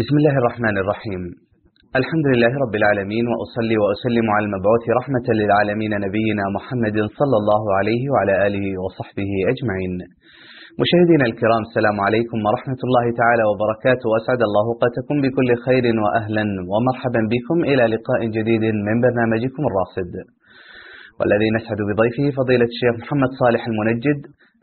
بسم 0.00 0.16
الله 0.20 0.34
الرحمن 0.42 0.76
الرحيم. 0.82 1.22
الحمد 2.00 2.26
لله 2.32 2.52
رب 2.64 2.74
العالمين 2.80 3.24
وأصلي 3.32 3.76
وأسلم 3.82 4.26
على 4.34 4.44
المبعوث 4.48 4.84
رحمة 5.00 5.26
للعالمين 5.40 5.92
نبينا 6.06 6.44
محمد 6.56 6.96
صلى 7.18 7.36
الله 7.42 7.62
عليه 7.78 8.02
وعلى 8.12 8.34
آله 8.46 8.64
وصحبه 8.84 9.30
أجمعين. 9.52 9.94
مشاهدينا 10.82 11.24
الكرام 11.30 11.62
السلام 11.68 11.96
عليكم 12.06 12.38
ورحمة 12.46 12.80
الله 12.86 13.06
تعالى 13.20 13.44
وبركاته. 13.50 14.04
وأسعد 14.12 14.40
الله 14.48 14.64
أوقاتكم 14.72 15.16
بكل 15.24 15.50
خير 15.66 15.84
وأهلا 16.04 16.44
ومرحبا 16.72 17.20
بكم 17.34 17.58
إلى 17.70 17.84
لقاء 17.94 18.20
جديد 18.36 18.64
من 18.86 18.96
برنامجكم 19.04 19.62
الراصد 19.70 20.12
والذي 21.18 21.48
نسعد 21.56 21.80
بضيفه 21.88 22.26
فضيلة 22.38 22.68
الشيخ 22.74 22.94
محمد 23.02 23.30
صالح 23.42 23.62
المنجد 23.70 24.18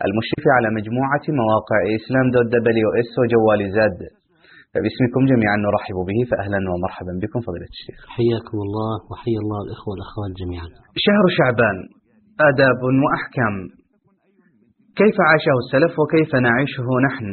المشرف 0.07 0.45
على 0.57 0.67
مجموعة 0.77 1.25
مواقع 1.41 1.79
إسلام 1.99 2.25
dot 2.35 2.89
WS 3.01 3.11
وجوال 3.21 3.61
زاد 3.77 3.99
فباسمكم 4.75 5.21
جميعا 5.31 5.57
نرحب 5.67 5.97
به 6.09 6.19
فأهلا 6.31 6.59
ومرحبا 6.71 7.13
بكم 7.23 7.39
فضيلة 7.47 7.69
الشيخ. 7.75 7.99
حياكم 8.15 8.57
الله 8.65 8.93
وحيا 9.11 9.39
الله 9.43 9.59
الإخوة 9.65 9.89
والأخوات 9.93 10.31
جميعا. 10.41 10.67
شهر 11.05 11.25
شعبان 11.37 11.77
آداب 12.49 12.81
وأحكام. 13.03 13.55
كيف 15.01 15.15
عاشه 15.29 15.55
السلف 15.63 15.93
وكيف 16.01 16.31
نعيشه 16.47 16.87
نحن؟ 17.07 17.27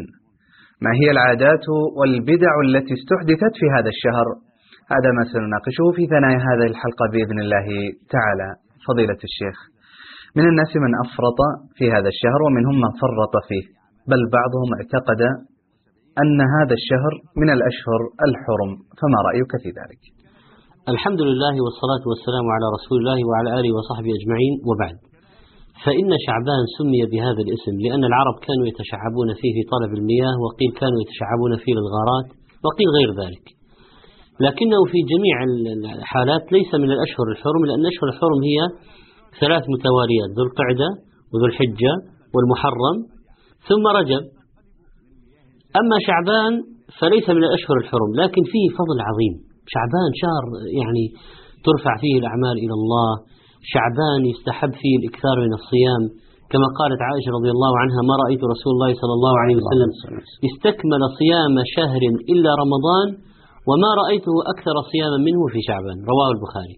ما 0.85 0.93
هي 1.01 1.09
العادات 1.17 1.65
والبدع 1.99 2.53
التي 2.67 2.93
استحدثت 2.99 3.55
في 3.61 3.67
هذا 3.77 3.91
الشهر؟ 3.95 4.27
هذا 4.95 5.11
ما 5.17 5.25
سنناقشه 5.33 5.87
في 5.97 6.03
ثنايا 6.15 6.41
هذه 6.49 6.67
الحلقة 6.73 7.05
بإذن 7.13 7.39
الله 7.45 7.67
تعالى. 8.15 8.49
فضيلة 8.89 9.21
الشيخ 9.29 9.57
من 10.37 10.45
الناس 10.51 10.73
من 10.85 10.93
أفرط 11.05 11.41
في 11.79 11.85
هذا 11.95 12.09
الشهر 12.15 12.41
ومنهم 12.47 12.77
من 12.85 12.93
فرط 13.03 13.35
فيه 13.49 13.65
بل 14.11 14.21
بعضهم 14.37 14.69
اعتقد 14.79 15.21
أن 16.21 16.39
هذا 16.57 16.75
الشهر 16.81 17.13
من 17.41 17.49
الأشهر 17.57 18.01
الحرم 18.29 18.71
فما 18.99 19.19
رأيك 19.29 19.53
في 19.63 19.71
ذلك؟ 19.81 20.03
الحمد 20.95 21.21
لله 21.29 21.55
والصلاة 21.65 22.05
والسلام 22.11 22.47
على 22.55 22.67
رسول 22.77 22.97
الله 23.03 23.19
وعلى 23.29 23.51
آله 23.59 23.71
وصحبه 23.77 24.11
أجمعين 24.19 24.55
وبعد. 24.69 24.97
فإن 25.85 26.11
شعبان 26.27 26.63
سمي 26.79 27.03
بهذا 27.13 27.41
الاسم 27.47 27.75
لأن 27.85 28.03
العرب 28.11 28.37
كانوا 28.47 28.67
يتشعبون 28.71 29.29
فيه 29.41 29.53
في 29.57 29.63
طلب 29.75 29.91
المياه 29.99 30.35
وقيل 30.45 30.71
كانوا 30.81 30.99
يتشعبون 31.05 31.53
فيه 31.63 31.73
للغارات 31.79 32.29
وقيل 32.65 32.89
غير 32.99 33.11
ذلك. 33.23 33.45
لكنه 34.47 34.81
في 34.93 34.99
جميع 35.13 35.37
الحالات 36.01 36.45
ليس 36.57 36.71
من 36.83 36.91
الأشهر 36.97 37.27
الحرم 37.35 37.63
لأن 37.69 37.83
الأشهر 37.87 38.09
الحرم 38.13 38.41
هي 38.51 38.59
ثلاث 39.43 39.65
متواليات 39.75 40.31
ذو 40.37 40.43
القعدة 40.49 40.89
وذو 41.33 41.47
الحجة 41.51 41.93
والمحرم. 42.35 42.97
ثم 43.69 43.85
رجب 44.01 44.23
أما 45.81 45.97
شعبان 46.09 46.53
فليس 47.01 47.27
من 47.37 47.45
الأشهر 47.49 47.77
الحرم 47.83 48.11
لكن 48.23 48.43
فيه 48.53 48.67
فضل 48.79 48.97
عظيم. 49.09 49.35
شعبان 49.75 50.11
شهر 50.23 50.45
يعني 50.79 51.05
ترفع 51.67 51.93
فيه 52.03 52.15
الأعمال 52.23 52.57
إلى 52.65 52.75
الله. 52.81 53.11
شعبان 53.73 54.21
يستحب 54.33 54.73
فيه 54.83 54.95
الإكثار 55.01 55.37
من 55.47 55.53
الصيام. 55.61 56.03
كما 56.53 56.69
قالت 56.79 57.01
عائشة 57.09 57.31
رضي 57.39 57.51
الله 57.57 57.73
عنها 57.83 58.01
ما 58.09 58.15
رأيت 58.25 58.43
رسول 58.55 58.73
الله 58.77 58.91
صلى 59.03 59.15
الله 59.19 59.35
عليه 59.43 59.57
وسلم 59.61 59.91
استكمل 60.49 61.03
صيام 61.21 61.55
شهر 61.77 62.03
إلا 62.33 62.51
رمضان 62.63 63.09
وما 63.69 63.91
رأيته 64.03 64.35
أكثر 64.53 64.75
صياما 64.93 65.19
منه 65.29 65.43
في 65.53 65.61
شعبان. 65.69 65.99
رواه 66.13 66.31
البخاري. 66.37 66.77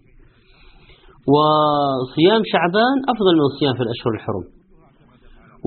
وصيام 1.33 2.41
شعبان 2.53 2.95
أفضل 3.13 3.33
من 3.39 3.45
الصيام 3.51 3.73
في 3.77 3.83
الأشهر 3.87 4.11
الحرم. 4.17 4.45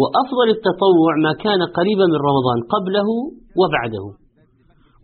وأفضل 0.00 0.46
التطوع 0.56 1.12
ما 1.26 1.32
كان 1.44 1.60
قريبا 1.78 2.06
من 2.12 2.20
رمضان 2.30 2.58
قبله 2.74 3.08
وبعده. 3.60 4.06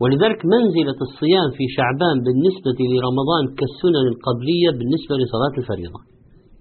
ولذلك 0.02 0.40
منزلة 0.54 0.98
الصيام 1.08 1.48
في 1.56 1.64
شعبان 1.76 2.16
بالنسبة 2.26 2.78
لرمضان 2.92 3.44
كالسنن 3.58 4.06
القبلية 4.12 4.70
بالنسبة 4.78 5.12
لصلاة 5.20 5.54
الفريضة. 5.62 6.00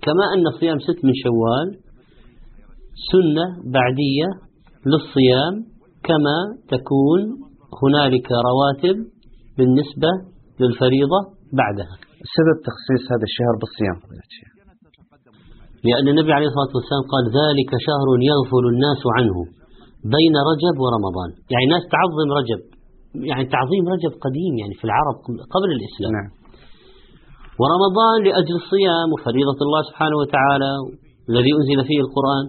كما 0.06 0.26
أن 0.34 0.46
صيام 0.60 0.80
ست 0.88 1.00
من 1.08 1.16
شوال 1.24 1.68
سنة 3.12 3.46
بعدية 3.76 4.30
للصيام 4.92 5.54
كما 6.08 6.38
تكون 6.74 7.20
هنالك 7.82 8.28
رواتب 8.50 8.98
بالنسبة 9.58 10.12
للفريضة 10.60 11.20
بعدها. 11.62 11.96
سبب 12.36 12.58
تخصيص 12.70 13.04
هذا 13.12 13.26
الشهر 13.30 13.56
بالصيام. 13.62 13.98
لأن 15.88 16.08
النبي 16.14 16.32
عليه 16.38 16.50
الصلاة 16.52 16.74
والسلام 16.78 17.04
قال 17.14 17.24
ذلك 17.42 17.72
شهر 17.88 18.08
يغفل 18.32 18.64
الناس 18.74 19.02
عنه 19.18 19.38
بين 20.16 20.36
رجب 20.52 20.76
ورمضان. 20.84 21.30
يعني 21.52 21.66
الناس 21.70 21.84
تعظم 21.94 22.30
رجب. 22.40 22.62
يعني 23.30 23.44
تعظيم 23.56 23.84
رجب 23.96 24.12
قديم 24.26 24.54
يعني 24.62 24.76
في 24.80 24.86
العرب 24.90 25.18
قبل 25.56 25.70
الإسلام. 25.78 26.12
نعم. 26.18 26.30
ورمضان 27.60 28.18
لأجل 28.28 28.56
الصيام 28.62 29.08
وفريضة 29.14 29.60
الله 29.66 29.82
سبحانه 29.90 30.18
وتعالى 30.22 30.72
الذي 31.32 31.52
أنزل 31.60 31.80
فيه 31.90 32.00
القرآن. 32.06 32.46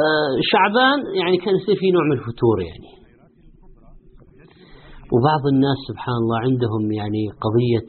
آه 0.00 0.30
شعبان 0.50 0.98
يعني 1.20 1.36
كان 1.44 1.54
يصير 1.58 1.76
فيه 1.80 1.90
نوع 1.96 2.04
من 2.10 2.16
الفتور 2.18 2.56
يعني. 2.70 2.90
وبعض 5.12 5.42
الناس 5.54 5.78
سبحان 5.88 6.16
الله 6.22 6.38
عندهم 6.46 6.82
يعني 7.00 7.22
قضية 7.44 7.88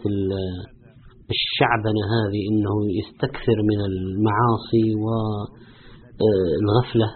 الشعبنة 1.33 2.03
هذه 2.15 2.41
إنه 2.49 2.75
يستكثر 2.99 3.57
من 3.69 3.79
المعاصي 3.89 4.87
والغفلة 5.03 7.09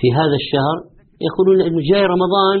في 0.00 0.06
هذا 0.18 0.36
الشهر 0.42 0.76
يقولون 1.28 1.60
إنه 1.60 1.80
جاي 1.90 2.04
رمضان 2.14 2.58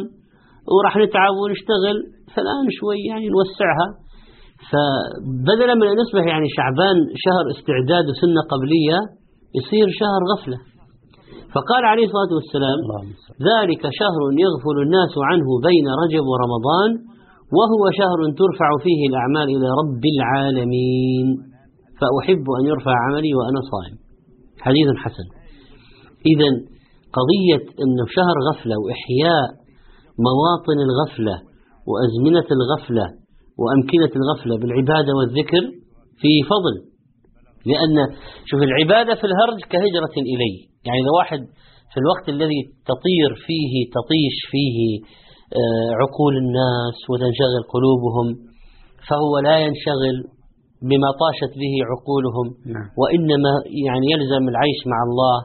وراح 0.74 0.94
نتعب 0.96 1.34
ونشتغل 1.42 1.96
فالآن 2.32 2.66
شوي 2.78 2.98
يعني 3.10 3.26
نوسعها. 3.36 3.88
فبدلا 4.70 5.74
من 5.74 5.86
أن 5.92 5.96
يصبح 6.02 6.24
يعني 6.32 6.46
شعبان 6.56 6.96
شهر 7.24 7.44
استعداد 7.54 8.04
وسنة 8.10 8.42
قبلية 8.52 8.98
يصير 9.58 9.86
شهر 10.00 10.20
غفلة. 10.32 10.58
فقال 11.54 11.82
عليه 11.92 12.04
الصلاة 12.08 12.32
والسلام 12.38 12.78
ذلك 13.50 13.82
شهر 14.00 14.20
يغفل 14.44 14.76
الناس 14.86 15.12
عنه 15.30 15.48
بين 15.68 15.86
رجب 16.02 16.24
ورمضان 16.32 16.90
وهو 17.56 17.82
شهر 18.00 18.18
ترفع 18.40 18.68
فيه 18.84 19.00
الأعمال 19.10 19.48
إلى 19.56 19.68
رب 19.80 20.04
العالمين. 20.14 21.26
فأحب 21.98 22.44
أن 22.58 22.64
يرفع 22.72 22.94
عملي 23.06 23.32
وأنا 23.38 23.60
صائم. 23.72 23.96
حديث 24.66 24.88
حسن. 25.04 25.26
إذا 26.32 26.50
قضية 27.18 27.64
أنه 27.82 28.04
شهر 28.16 28.36
غفلة 28.48 28.74
وإحياء 28.82 29.46
مواطن 30.28 30.78
الغفلة 30.88 31.36
وأزمنة 31.88 32.48
الغفلة 32.56 33.06
وأمكنة 33.60 34.12
الغفلة 34.20 34.54
بالعبادة 34.60 35.12
والذكر 35.18 35.62
في 36.20 36.32
فضل. 36.52 36.74
لأن 37.70 37.96
شوف 38.50 38.60
العبادة 38.62 39.14
في 39.20 39.26
الهرج 39.30 39.58
كهجرة 39.70 40.14
إلي. 40.32 40.54
يعني 40.86 40.98
إذا 41.02 41.12
واحد 41.18 41.40
في 41.92 41.98
الوقت 42.02 42.28
الذي 42.28 42.60
تطير 42.90 43.30
فيه 43.46 43.72
تطيش 43.98 44.36
فيه 44.52 44.78
عقول 46.00 46.34
الناس 46.44 46.96
وتنشغل 47.10 47.62
قلوبهم 47.74 48.26
فهو 49.08 49.32
لا 49.48 49.56
ينشغل 49.66 50.16
بما 50.88 51.10
طاشت 51.22 51.52
به 51.60 51.74
عقولهم 51.90 52.46
نعم. 52.74 52.88
وإنما 53.00 53.52
يعني 53.84 54.06
يلزم 54.14 54.44
العيش 54.52 54.80
مع 54.92 54.98
الله 55.08 55.36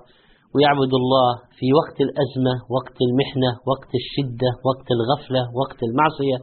ويعبد 0.53 0.93
الله 1.01 1.29
في 1.57 1.67
وقت 1.79 1.97
الأزمة 2.07 2.55
وقت 2.77 2.97
المحنة 3.07 3.51
وقت 3.71 3.91
الشدة 4.01 4.51
وقت 4.69 4.87
الغفلة 4.97 5.43
وقت 5.61 5.79
المعصية. 5.87 6.37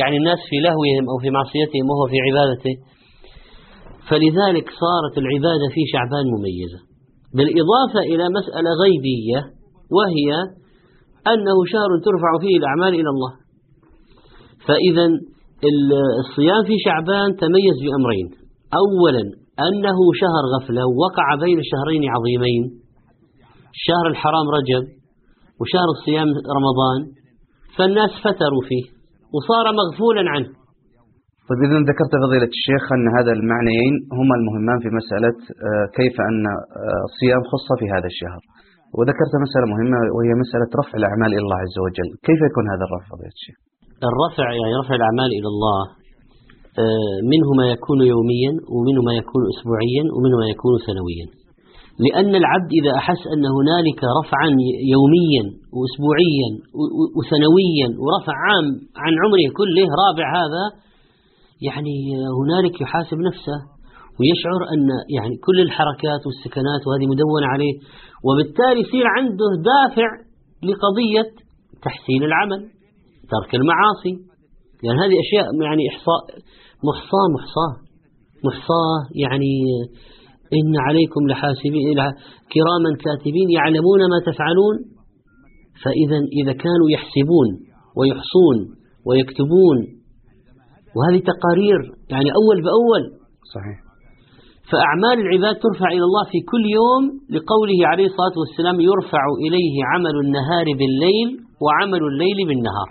يعني 0.00 0.16
الناس 0.20 0.40
في 0.50 0.56
لهوهم 0.66 1.04
أو 1.10 1.16
في 1.22 1.28
معصيتهم 1.38 1.84
وهو 1.90 2.04
في 2.12 2.18
عبادته. 2.26 2.74
فلذلك 4.08 4.66
صارت 4.82 5.14
العبادة 5.22 5.66
في 5.74 5.82
شعبان 5.92 6.26
مميزة. 6.34 6.80
بالإضافة 7.36 8.00
إلى 8.12 8.24
مسألة 8.38 8.70
غيبية 8.82 9.40
وهي 9.96 10.28
أنه 11.32 11.56
شهر 11.74 11.90
ترفع 12.06 12.30
فيه 12.42 12.56
الأعمال 12.60 12.92
إلى 13.00 13.10
الله. 13.14 13.32
فإذا 14.66 15.06
الصيام 16.24 16.62
في 16.68 16.76
شعبان 16.86 17.28
تميز 17.44 17.76
بأمرين. 17.84 18.28
أولا 18.82 19.24
أنه 19.66 19.98
شهر 20.22 20.42
غفلة 20.54 20.82
وقع 21.04 21.26
بين 21.44 21.58
شهرين 21.70 22.02
عظيمين. 22.14 22.62
شهر 23.86 24.06
الحرام 24.12 24.46
رجب 24.58 24.84
وشهر 25.60 25.88
الصيام 25.96 26.28
رمضان. 26.58 27.00
فالناس 27.76 28.10
فتروا 28.24 28.62
فيه 28.68 28.84
وصار 29.34 29.66
مغفولا 29.80 30.24
عنه. 30.34 30.50
طيب 31.48 31.60
إذا 31.66 31.78
ذكرت 31.90 32.12
فضيلة 32.24 32.50
الشيخ 32.56 32.84
أن 32.96 33.06
هذا 33.18 33.32
المعنيين 33.38 33.94
هما 34.18 34.34
المهمان 34.38 34.78
في 34.84 34.88
مسألة 35.00 35.36
آه، 35.68 35.86
كيف 35.98 36.14
أن 36.28 36.40
آه، 36.52 37.02
الصيام 37.08 37.42
خص 37.52 37.66
في 37.80 37.86
هذا 37.94 38.08
الشهر. 38.12 38.40
وذكرت 38.96 39.32
مسألة 39.46 39.66
مهمة 39.74 39.98
وهي 40.16 40.30
مسألة 40.42 40.68
رفع 40.80 40.94
الأعمال 41.00 41.30
إلى 41.36 41.44
الله 41.46 41.60
عز 41.66 41.78
وجل. 41.84 42.08
كيف 42.28 42.40
يكون 42.48 42.64
هذا 42.72 42.84
الرفع 42.88 43.06
فضيلة 43.12 43.36
الشيخ 43.40 43.56
الرفع 44.10 44.46
يعني 44.60 44.72
رفع 44.82 44.94
الأعمال 45.00 45.30
إلى 45.38 45.48
الله 45.54 45.80
آه، 46.84 47.16
منه 47.32 47.48
ما 47.60 47.66
يكون 47.74 47.98
يوميا 48.14 48.52
ومنه 48.74 49.00
ما 49.08 49.14
يكون 49.20 49.42
أسبوعيا 49.52 50.04
ومنه 50.14 50.36
ما 50.42 50.48
يكون 50.54 50.72
سنويا. 50.88 51.26
لأن 52.04 52.32
العبد 52.42 52.70
إذا 52.80 52.92
أحس 53.00 53.22
أن 53.34 53.44
هنالك 53.58 54.00
رفعا 54.20 54.50
يوميا 54.94 55.44
وأسبوعيا 55.76 56.50
وسنويا 57.18 57.88
ورفع 58.02 58.34
عام 58.46 58.66
عن 59.02 59.12
عمره 59.22 59.46
كله 59.58 59.86
رابع 60.04 60.26
هذا 60.40 60.64
يعني 61.68 61.94
هنالك 62.40 62.74
يحاسب 62.80 63.18
نفسه 63.28 63.58
ويشعر 64.18 64.60
أن 64.72 64.82
يعني 65.16 65.34
كل 65.46 65.58
الحركات 65.66 66.22
والسكنات 66.26 66.82
وهذه 66.86 67.06
مدونة 67.12 67.46
عليه 67.54 67.74
وبالتالي 68.26 68.80
يصير 68.80 69.06
عنده 69.16 69.48
دافع 69.70 70.08
لقضية 70.68 71.26
تحسين 71.84 72.22
العمل 72.22 72.60
ترك 73.32 73.54
المعاصي 73.54 74.14
لأن 74.82 74.96
هذه 75.04 75.16
أشياء 75.24 75.44
يعني 75.68 75.82
إحصاء 75.92 76.22
محصاة 76.88 77.26
محصاة. 77.36 77.74
محصاة 78.44 78.98
يعني 79.14 79.52
إن 80.58 80.72
عليكم 80.86 81.22
لحاسبين 81.30 81.86
كراما 82.52 82.90
كاتبين 83.04 83.50
يعلمون 83.50 84.00
ما 84.12 84.18
تفعلون. 84.32 84.76
فإذا 85.82 86.18
إذا 86.40 86.52
كانوا 86.52 86.88
يحسبون 86.90 87.48
ويحصون 87.96 88.58
ويكتبون 89.06 89.78
وهذه 90.96 91.20
تقارير 91.32 91.80
يعني 92.10 92.30
أول 92.40 92.62
بأول. 92.62 93.02
صحيح. 93.54 93.85
فأعمال 94.70 95.16
العباد 95.24 95.54
ترفع 95.64 95.88
إلى 95.96 96.04
الله 96.08 96.24
في 96.32 96.38
كل 96.50 96.64
يوم 96.78 97.02
لقوله 97.34 97.80
عليه 97.90 98.06
الصلاة 98.06 98.36
والسلام 98.40 98.80
يرفع 98.80 99.24
إليه 99.46 99.74
عمل 99.92 100.14
النهار 100.24 100.66
بالليل 100.78 101.28
وعمل 101.62 102.02
الليل 102.10 102.38
بالنهار. 102.48 102.90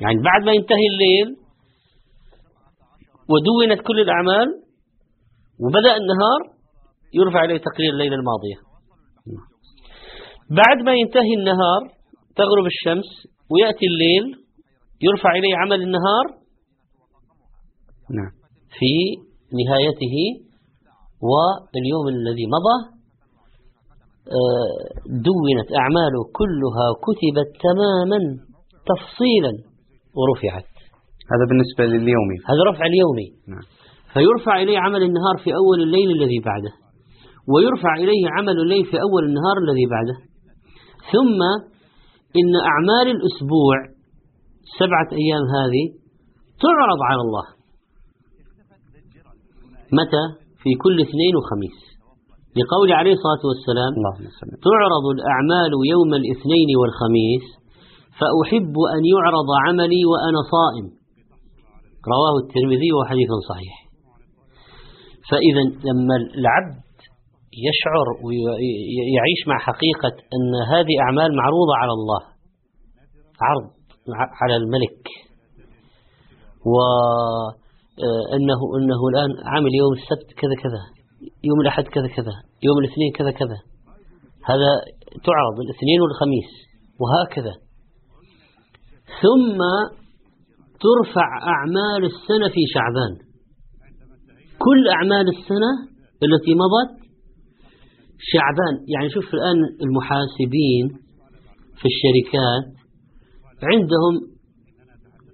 يعني 0.00 0.18
بعد 0.28 0.40
ما 0.46 0.52
ينتهي 0.52 0.86
الليل 0.92 1.28
ودونت 3.32 3.80
كل 3.86 4.00
الأعمال 4.00 4.48
وبدأ 5.62 5.92
النهار 5.96 6.40
يرفع 7.14 7.44
إليه 7.44 7.58
تقرير 7.68 7.90
الليلة 7.92 8.16
الماضية. 8.16 8.58
بعد 10.60 10.78
ما 10.86 10.92
ينتهي 10.94 11.34
النهار 11.38 11.80
تغرب 12.36 12.66
الشمس 12.66 13.08
ويأتي 13.50 13.86
الليل 13.86 14.24
يرفع 15.02 15.30
إليه 15.38 15.56
عمل 15.56 15.82
النهار 15.82 16.26
نعم. 18.18 18.32
في 18.78 18.92
نهايته 19.60 20.16
واليوم 21.28 22.06
الذي 22.16 22.46
مضى 22.54 22.76
آه، 24.38 24.82
دونت 25.28 25.68
أعماله 25.80 26.20
كلها 26.38 26.86
كتبت 27.06 27.48
تماما 27.66 28.20
تفصيلا 28.90 29.52
ورفعت. 30.18 30.72
هذا 31.32 31.44
بالنسبة 31.48 31.84
لليومي 31.84 32.36
هذا 32.50 32.62
رفع 32.70 32.84
اليومي 32.92 33.28
نعم. 33.52 33.66
فيرفع 34.12 34.54
إليه 34.62 34.78
عمل 34.78 35.02
النهار 35.02 35.36
في 35.44 35.50
أول 35.60 35.78
الليل 35.82 36.08
الذي 36.16 36.38
بعده 36.50 36.72
ويرفع 37.52 37.94
إليه 37.94 38.24
عمل 38.36 38.56
الليل 38.64 38.84
في 38.84 38.96
أول 39.06 39.22
النهار 39.28 39.56
الذي 39.64 39.86
بعده. 39.94 40.16
ثم 41.12 41.40
إن 42.40 42.52
أعمال 42.70 43.06
الأسبوع 43.16 43.76
سبعة 44.78 45.08
أيام 45.22 45.44
هذه 45.56 45.84
تعرض 46.64 47.00
على 47.10 47.20
الله. 47.26 47.46
متى؟ 49.98 50.24
في 50.62 50.70
كل 50.82 50.96
اثنين 51.06 51.32
وخميس. 51.38 51.78
لقول 52.58 52.92
عليه 52.92 53.14
الصلاة 53.18 53.42
والسلام 53.50 53.92
تعرض 54.66 55.04
الأعمال 55.16 55.72
يوم 55.94 56.10
الاثنين 56.20 56.68
والخميس 56.80 57.44
فأحب 58.18 58.74
أن 58.96 59.02
يعرض 59.14 59.48
عملي 59.64 60.02
وأنا 60.10 60.40
صائم. 60.54 60.86
رواه 62.14 62.34
الترمذي 62.42 62.90
وحديث 62.92 63.30
صحيح. 63.50 63.76
فإذا 65.30 65.62
لما 65.88 66.16
العبد 66.40 66.82
يشعر 67.68 68.06
ويعيش 68.24 69.40
مع 69.50 69.58
حقيقة 69.58 70.14
أن 70.34 70.52
هذه 70.72 70.94
أعمال 71.00 71.36
معروضة 71.36 71.74
على 71.82 71.92
الله 71.98 72.22
عرض 73.48 73.70
على 74.42 74.56
الملك 74.56 75.02
وأنه 76.72 77.61
أنه 78.36 79.08
الآن 79.10 79.30
عامل 79.46 79.74
يوم 79.74 79.92
السبت 79.92 80.28
كذا 80.40 80.54
كذا 80.62 80.82
يوم 81.44 81.60
الأحد 81.60 81.84
كذا 81.84 82.08
كذا 82.16 82.34
يوم 82.62 82.78
الاثنين 82.78 83.12
كذا 83.12 83.30
كذا. 83.30 83.58
هذا 84.44 84.70
تعرض 85.26 85.56
الاثنين 85.64 86.00
والخميس 86.00 86.50
وهكذا. 87.00 87.54
ثم 89.22 89.60
ترفع 90.84 91.28
أعمال 91.54 92.04
السنة 92.04 92.48
في 92.54 92.62
شعبان. 92.74 93.12
كل 94.58 94.88
أعمال 94.88 95.28
السنة 95.28 95.72
التي 96.22 96.54
مضت 96.62 97.02
شعبان. 98.18 98.74
يعني 98.88 99.10
شوف 99.10 99.34
الآن 99.34 99.56
المحاسبين 99.80 100.88
في 101.78 101.88
الشركات 101.92 102.66
عندهم 103.62 104.14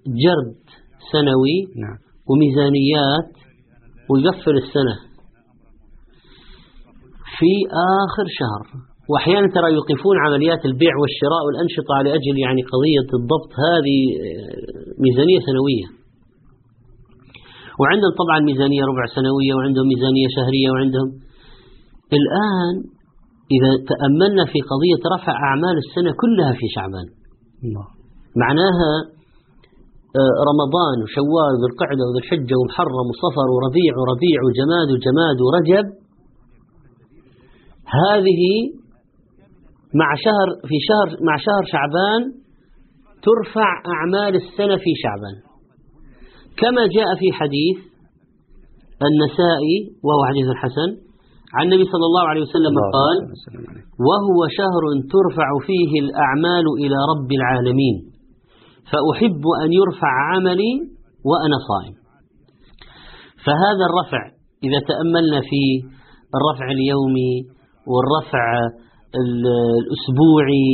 جرد 0.06 0.64
سنوي 1.12 1.58
نعم. 1.76 2.07
وميزانيات 2.28 3.30
ويقفل 4.10 4.56
السنة 4.64 4.96
في 7.38 7.52
آخر 8.02 8.26
شهر. 8.40 8.62
وأحيانا 9.10 9.48
ترى 9.56 9.68
يوقفون 9.76 10.16
عمليات 10.26 10.62
البيع 10.70 10.94
والشراء 11.00 11.42
والأنشطة 11.46 11.94
لأجل 12.04 12.36
يعني 12.46 12.62
قضية 12.72 13.08
الضبط. 13.18 13.50
هذه 13.66 13.98
ميزانية 15.04 15.40
سنوية. 15.48 15.88
وعندهم 17.80 18.12
طبعا 18.22 18.38
ميزانية 18.50 18.82
ربع 18.90 19.04
سنوية 19.18 19.52
وعندهم 19.56 19.86
ميزانية 19.92 20.28
شهرية 20.36 20.68
وعندهم 20.72 21.08
الآن 22.20 22.74
إذا 23.56 23.70
تأملنا 23.90 24.44
في 24.52 24.58
قضية 24.70 25.02
رفع 25.14 25.34
أعمال 25.48 25.74
السنة 25.84 26.10
كلها 26.22 26.52
في 26.58 26.66
شعبان. 26.74 27.06
معناها 28.42 28.90
رمضان 30.50 30.96
وشوال 31.02 31.52
وذو 31.54 31.66
القعدة 31.72 32.02
وذو 32.06 32.18
الحجة 32.24 32.54
ومحرم 32.60 33.06
وصفر 33.10 33.48
وربيع 33.54 33.92
وربيع 34.00 34.38
وجماد 34.46 34.88
وجماد 34.94 35.36
ورجب. 35.46 35.86
هذه 38.04 38.42
مع 40.00 40.08
شهر 40.24 40.48
في 40.68 40.76
شهر 40.88 41.08
مع 41.28 41.36
شهر 41.36 41.62
شعبان 41.72 42.22
ترفع 43.26 43.68
أعمال 43.94 44.32
السنة 44.42 44.76
في 44.76 44.92
شعبان. 45.02 45.36
كما 46.60 46.82
جاء 46.96 47.08
في 47.20 47.28
حديث 47.32 47.78
النسائي 49.08 49.76
وهو 50.04 50.24
حديث 50.30 50.48
حسن 50.62 50.90
عن 51.54 51.62
النبي 51.66 51.84
صلى 51.84 52.06
الله 52.10 52.24
عليه 52.28 52.42
وسلم 52.42 52.74
قال 52.98 53.16
وهو 54.08 54.38
شهر 54.58 54.82
ترفع 55.14 55.48
فيه 55.66 55.92
الأعمال 56.04 56.66
إلى 56.82 56.96
رب 57.12 57.32
العالمين. 57.32 58.17
فأحب 58.90 59.42
أن 59.64 59.70
يرفع 59.80 60.12
عملي 60.32 60.72
وأنا 61.28 61.56
صائم. 61.70 61.94
فهذا 63.44 63.84
الرفع 63.90 64.22
إذا 64.64 64.78
تأملنا 64.90 65.40
في 65.40 65.62
الرفع 66.38 66.66
اليومي 66.70 67.34
والرفع 67.90 68.44
الأسبوعي 69.22 70.70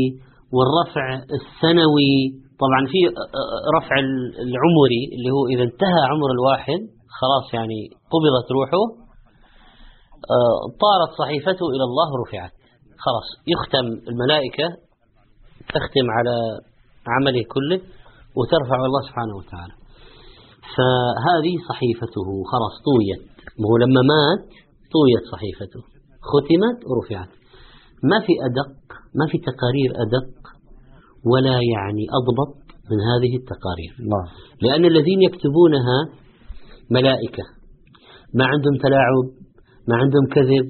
والرفع 0.54 1.04
السنوي 1.38 2.16
طبعا 2.62 2.80
في 2.92 2.98
رفع 3.78 3.96
العمري 4.48 5.02
اللي 5.14 5.30
هو 5.36 5.42
إذا 5.52 5.62
انتهى 5.62 6.02
عمر 6.12 6.30
الواحد 6.38 6.80
خلاص 7.20 7.54
يعني 7.54 7.80
قبضت 8.12 8.46
روحه 8.58 8.82
طارت 10.84 11.10
صحيفته 11.18 11.66
إلى 11.74 11.84
الله 11.88 12.08
ورفعت 12.12 12.52
خلاص 13.04 13.28
يختم 13.54 13.86
الملائكة 14.10 14.66
تختم 15.74 16.06
على 16.16 16.36
عمله 17.14 17.42
كله. 17.54 17.80
وترفع 18.38 18.78
الله 18.88 19.02
سبحانه 19.08 19.34
وتعالى. 19.40 19.74
فهذه 20.74 21.54
صحيفته 21.68 22.26
خلاص 22.52 22.74
طويت. 22.88 23.22
هو 23.66 23.76
لما 23.82 24.02
مات 24.12 24.44
طويت 24.94 25.24
صحيفته. 25.34 25.80
ختمت 26.30 26.78
ورفعت. 26.88 27.32
ما 28.10 28.18
في 28.26 28.32
أدق 28.48 28.72
ما 29.18 29.26
في 29.30 29.38
تقارير 29.38 29.90
أدق 30.04 30.30
ولا 31.30 31.56
يعني 31.74 32.04
أضبط 32.18 32.54
من 32.90 32.98
هذه 33.10 33.32
التقارير. 33.40 33.92
الله 34.00 34.24
لأن 34.62 34.84
الذين 34.84 35.20
يكتبونها 35.28 35.98
ملائكة. 36.90 37.44
ما 38.34 38.44
عندهم 38.44 38.76
تلاعب 38.84 39.26
ما 39.88 39.96
عندهم 39.96 40.26
كذب 40.34 40.66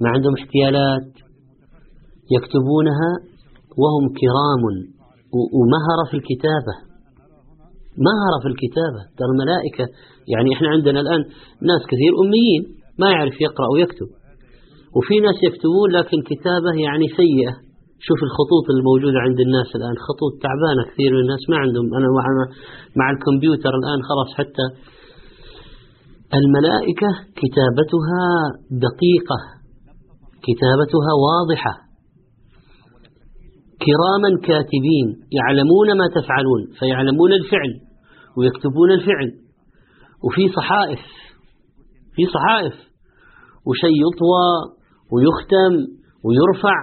ما 0.00 0.08
عندهم 0.14 0.34
احتيالات. 0.40 1.12
يكتبونها 2.36 3.10
وهم 3.80 4.04
كرام 4.20 4.62
ومهرة 5.58 6.04
في 6.10 6.16
الكتابة. 6.16 6.91
مهرة 8.06 8.36
في 8.42 8.48
الكتابة. 8.52 9.00
ترى 9.18 9.30
الملائكة 9.34 9.84
يعني 10.32 10.48
إحنا 10.54 10.68
عندنا 10.74 11.00
الآن 11.04 11.20
ناس 11.70 11.82
كثير 11.92 12.12
أميين 12.24 12.62
ما 13.00 13.08
يعرف 13.14 13.36
يقرأ 13.46 13.68
ويكتب. 13.74 14.08
وفي 14.96 15.14
ناس 15.26 15.38
يكتبون 15.48 15.88
لكن 15.98 16.18
كتابة 16.30 16.70
يعني 16.86 17.06
سيئة. 17.20 17.54
شوف 18.06 18.18
الخطوط 18.28 18.66
الموجودة 18.76 19.18
عند 19.26 19.40
الناس 19.46 19.68
الآن. 19.78 19.96
خطوط 20.06 20.32
تعبانة 20.44 20.82
كثير 20.90 21.10
من 21.16 21.22
الناس. 21.24 21.42
ما 21.50 21.56
عندهم 21.64 21.86
أنا 21.98 22.08
مع, 22.18 22.24
مع 23.00 23.06
الكمبيوتر 23.14 23.72
الآن 23.80 23.98
خلاص 24.08 24.30
حتى. 24.38 24.66
الملائكة 26.40 27.10
كتابتها 27.40 28.24
دقيقة 28.86 29.38
كتابتها 30.46 31.12
واضحة. 31.26 31.74
كراما 33.84 34.30
كاتبين 34.48 35.06
يعلمون 35.38 35.88
ما 36.00 36.06
تفعلون 36.16 36.60
فيعلمون 36.78 37.30
الفعل 37.40 37.72
ويكتبون 38.36 38.90
الفعل. 38.98 39.30
وفي 40.24 40.44
صحائف 40.58 41.02
في 42.14 42.22
صحائف. 42.36 42.76
وشيء 43.68 43.96
يطوى 44.06 44.46
ويختم 45.12 45.72
ويرفع. 46.24 46.78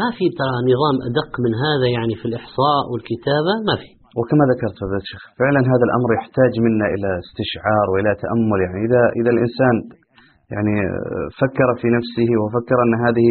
ما 0.00 0.08
في 0.16 0.24
ترى 0.40 0.56
نظام 0.70 0.96
أدق 1.08 1.32
من 1.44 1.52
هذا 1.64 1.86
يعني 1.96 2.14
في 2.20 2.26
الإحصاء 2.30 2.82
والكتابة 2.90 3.52
ما 3.68 3.74
في. 3.80 3.90
وكما 4.18 4.44
ذكرت 4.52 4.74
فضيلة 4.80 5.04
الشيخ 5.06 5.22
فعلا 5.40 5.60
هذا 5.72 5.84
الأمر 5.88 6.08
يحتاج 6.18 6.52
منا 6.66 6.86
إلى 6.94 7.08
استشعار 7.24 7.86
وإلى 7.92 8.12
تأمل. 8.22 8.58
يعني 8.64 8.78
إذا 8.86 9.02
إذا 9.20 9.30
الإنسان 9.34 9.74
يعني 10.54 10.74
فكر 11.40 11.68
في 11.80 11.88
نفسه 11.96 12.28
وفكر 12.40 12.78
أن 12.84 12.94
هذه 13.06 13.28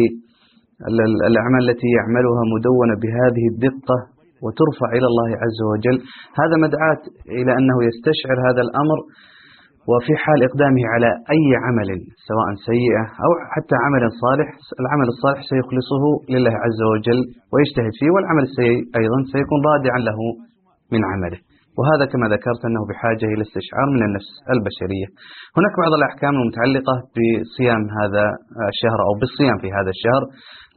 الأعمال 1.30 1.62
التي 1.66 1.88
يعملها 1.98 2.42
مدونة 2.54 2.94
بهذه 3.02 3.44
الدقة 3.52 3.98
وترفع 4.44 4.88
إلى 4.96 5.06
الله 5.12 5.30
عز 5.42 5.60
وجل. 5.70 5.96
هذا 6.40 6.56
مدعاة 6.64 7.02
إلى 7.38 7.52
أنه 7.58 7.76
يستشعر 7.88 8.36
هذا 8.48 8.62
الأمر 8.66 8.98
وفي 9.90 10.12
حال 10.22 10.38
إقدامه 10.48 10.84
على 10.94 11.10
أي 11.34 11.46
عمل 11.64 11.90
سواء 12.28 12.48
سيئة 12.70 13.04
أو 13.24 13.30
حتى 13.54 13.76
عمل 13.84 14.02
صالح. 14.24 14.48
العمل 14.82 15.08
الصالح 15.14 15.40
سيخلصه 15.50 16.04
لله 16.32 16.54
عز 16.64 16.80
وجل 16.92 17.20
ويجتهد 17.52 17.92
فيه 18.00 18.10
والعمل 18.14 18.44
السيء 18.50 18.76
أيضا 19.00 19.18
سيكون 19.34 19.60
رادعا 19.70 20.00
له 20.08 20.18
من 20.92 21.00
عمله. 21.10 21.40
وهذا 21.78 22.04
كما 22.12 22.26
ذكرت 22.34 22.62
أنه 22.68 22.82
بحاجة 22.90 23.26
إلى 23.32 23.42
استشعار 23.46 23.86
من 23.94 24.02
النفس 24.08 24.30
البشرية. 24.54 25.08
هناك 25.58 25.74
بعض 25.82 25.92
الأحكام 26.00 26.34
المتعلقة 26.40 26.94
بصيام 27.16 27.82
هذا 28.00 28.24
الشهر 28.72 28.98
أو 29.06 29.12
بالصيام 29.20 29.56
في 29.62 29.68
هذا 29.78 29.90
الشهر 29.96 30.22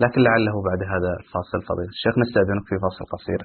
لكن 0.03 0.19
لعله 0.27 0.55
بعد 0.67 0.81
هذا 0.93 1.11
الفاصل 1.21 1.59
فضيلة 1.69 1.93
الشيخ 1.97 2.13
نستأذنك 2.23 2.63
في 2.69 2.75
فاصل 2.83 3.03
قصير. 3.15 3.39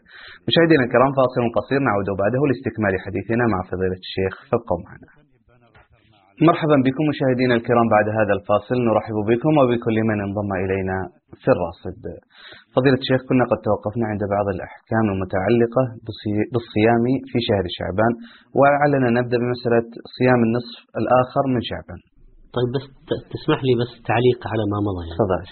مشاهدينا 0.49 0.83
الكرام 0.87 1.11
فاصل 1.21 1.43
قصير 1.59 1.81
نعود 1.89 2.09
بعده 2.23 2.41
لاستكمال 2.51 2.95
حديثنا 3.07 3.45
مع 3.53 3.61
فضيلة 3.71 3.99
الشيخ 4.07 4.35
فابقوا 4.51 4.81
معنا. 4.87 5.25
مرحبا 6.45 6.76
بكم 6.87 7.05
مشاهدينا 7.12 7.55
الكرام 7.59 7.87
بعد 7.95 8.07
هذا 8.19 8.33
الفاصل. 8.38 8.76
نرحب 8.88 9.16
بكم 9.31 9.52
وبكل 9.61 9.97
من 10.11 10.19
انضم 10.26 10.50
إلينا 10.64 10.99
في 11.43 11.49
الراصد 11.55 12.05
فضيلة 12.75 12.99
الشيخ 13.05 13.21
كنا 13.28 13.45
قد 13.50 13.59
توقفنا 13.69 14.05
عند 14.11 14.23
بعض 14.35 14.47
الأحكام 14.57 15.05
المتعلقة 15.14 15.83
بالصيام 16.52 17.05
في 17.31 17.38
شهر 17.49 17.64
شعبان 17.78 18.12
ولعلنا 18.59 19.09
نبدأ 19.19 19.37
بمسألة 19.43 19.87
صيام 20.16 20.40
النصف 20.47 20.76
الآخر 21.00 21.45
من 21.55 21.61
شعبان. 21.71 22.00
طيب 22.57 22.69
بس 22.75 22.85
تسمح 23.33 23.59
لي 23.66 23.73
بس 23.81 23.90
تعليق 24.11 24.40
على 24.52 24.64
ما 24.73 24.78
مضى 24.87 25.02
يعني. 25.09 25.19
تفضل. 25.21 25.45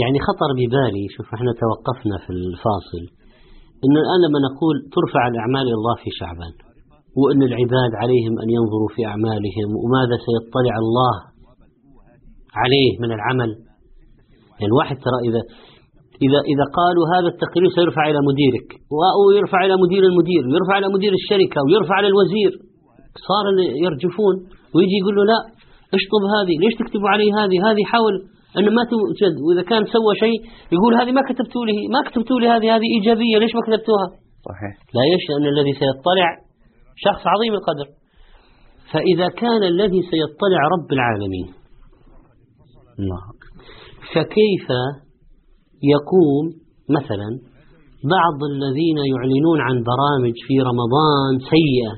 يعني 0.00 0.18
خطر 0.28 0.50
ببالي 0.58 1.04
شوف 1.16 1.26
إحنا 1.36 1.52
توقفنا 1.62 2.16
في 2.24 2.30
الفاصل 2.38 3.04
انه 3.84 3.98
الآن 4.04 4.18
لما 4.24 4.38
نقول 4.48 4.76
ترفع 4.96 5.22
الأعمال 5.32 5.66
الله 5.78 5.94
في 6.02 6.10
شعبان. 6.20 6.54
وأن 7.20 7.42
العباد 7.50 7.92
عليهم 8.02 8.34
أن 8.42 8.48
ينظروا 8.56 8.90
في 8.94 9.00
أعمالهم 9.10 9.68
وماذا 9.82 10.16
سيطلع 10.26 10.74
الله 10.84 11.14
عليه 12.62 12.90
من 13.02 13.10
العمل. 13.16 13.50
يعني 14.58 14.70
الواحد 14.72 14.96
ترى 15.06 15.18
إذا 15.28 15.42
إذا 16.26 16.40
إذا 16.52 16.64
قالوا 16.78 17.04
هذا 17.14 17.28
التقرير 17.34 17.68
سيرفع 17.78 18.04
إلى 18.10 18.20
مديرك 18.30 18.68
ويرفع 19.18 19.60
إلى 19.66 19.74
مدير 19.84 20.02
المدير 20.10 20.42
ويرفع 20.48 20.74
إلى 20.80 20.88
مدير 20.96 21.12
الشركة 21.20 21.58
ويرفع 21.64 21.96
إلى 22.00 22.08
الوزير. 22.12 22.52
صار 23.28 23.44
يرجفون 23.84 24.34
ويجي 24.74 24.96
يقول 25.02 25.14
له 25.18 25.24
لا 25.32 25.38
اشطب 25.98 26.22
هذه 26.36 26.54
ليش 26.62 26.74
تكتبوا 26.80 27.08
علي 27.14 27.28
هذه؟ 27.38 27.56
هذه 27.68 27.82
حاول 27.92 28.14
أن 28.58 28.66
ما 28.76 28.82
توجد 28.90 29.34
وإذا 29.44 29.62
كان 29.70 29.82
سوى 29.94 30.12
شيء 30.24 30.38
يقول 30.76 30.92
هذه 31.00 31.12
ما 31.18 31.22
كتبتوا 31.28 31.64
لي 31.68 31.76
ما 31.94 32.00
كتبتوا 32.06 32.40
لي 32.40 32.46
هذه 32.54 32.66
هذه 32.76 32.86
إيجابية 32.96 33.36
ليش 33.42 33.52
ما 33.58 33.62
كتبتوها؟ 33.66 34.06
صحيح. 34.48 34.72
لا 34.96 35.04
يشأ 35.12 35.32
أن 35.38 35.46
الذي 35.54 35.72
سيطلع 35.80 36.28
شخص 37.06 37.22
عظيم 37.26 37.52
القدر. 37.54 38.00
فإذا 38.92 39.28
كان 39.28 39.62
الذي 39.62 40.00
سيطلع 40.12 40.60
رب 40.74 40.92
العالمين 40.92 41.48
الله 42.98 43.22
فكيف 44.14 44.68
يقوم 45.94 46.44
مثلا 46.96 47.30
بعض 48.16 48.38
الذين 48.52 48.98
يعلنون 49.14 49.60
عن 49.60 49.76
برامج 49.92 50.34
في 50.46 50.54
رمضان 50.70 51.32
سيئة 51.54 51.92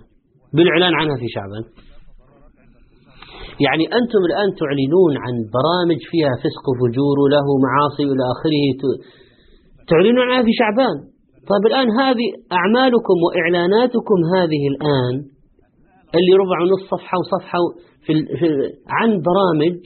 بالإعلان 0.55 0.95
عنها 0.95 1.17
في 1.17 1.29
شعبان؟ 1.35 1.65
يعني 3.67 3.85
أنتم 4.01 4.23
الآن 4.31 4.49
تعلنون 4.61 5.13
عن 5.25 5.35
برامج 5.57 6.01
فيها 6.11 6.33
فسق 6.43 6.65
وفجور 6.71 7.15
وله 7.25 7.47
معاصي 7.67 8.05
إلى 8.13 8.25
آخره 8.35 8.65
تعلنون 9.89 10.25
عنها 10.29 10.43
في 10.43 10.53
شعبان. 10.61 10.97
طيب 11.51 11.65
الآن 11.71 11.89
هذه 12.01 12.29
أعمالكم 12.53 13.17
وإعلاناتكم 13.25 14.19
هذه 14.37 14.63
الآن 14.73 15.15
اللي 16.17 16.33
ربع 16.43 16.57
ونص 16.63 16.83
صفحة 16.91 17.17
وصفحة 17.21 17.59
في 18.05 18.13
عن 18.99 19.11
برامج 19.29 19.77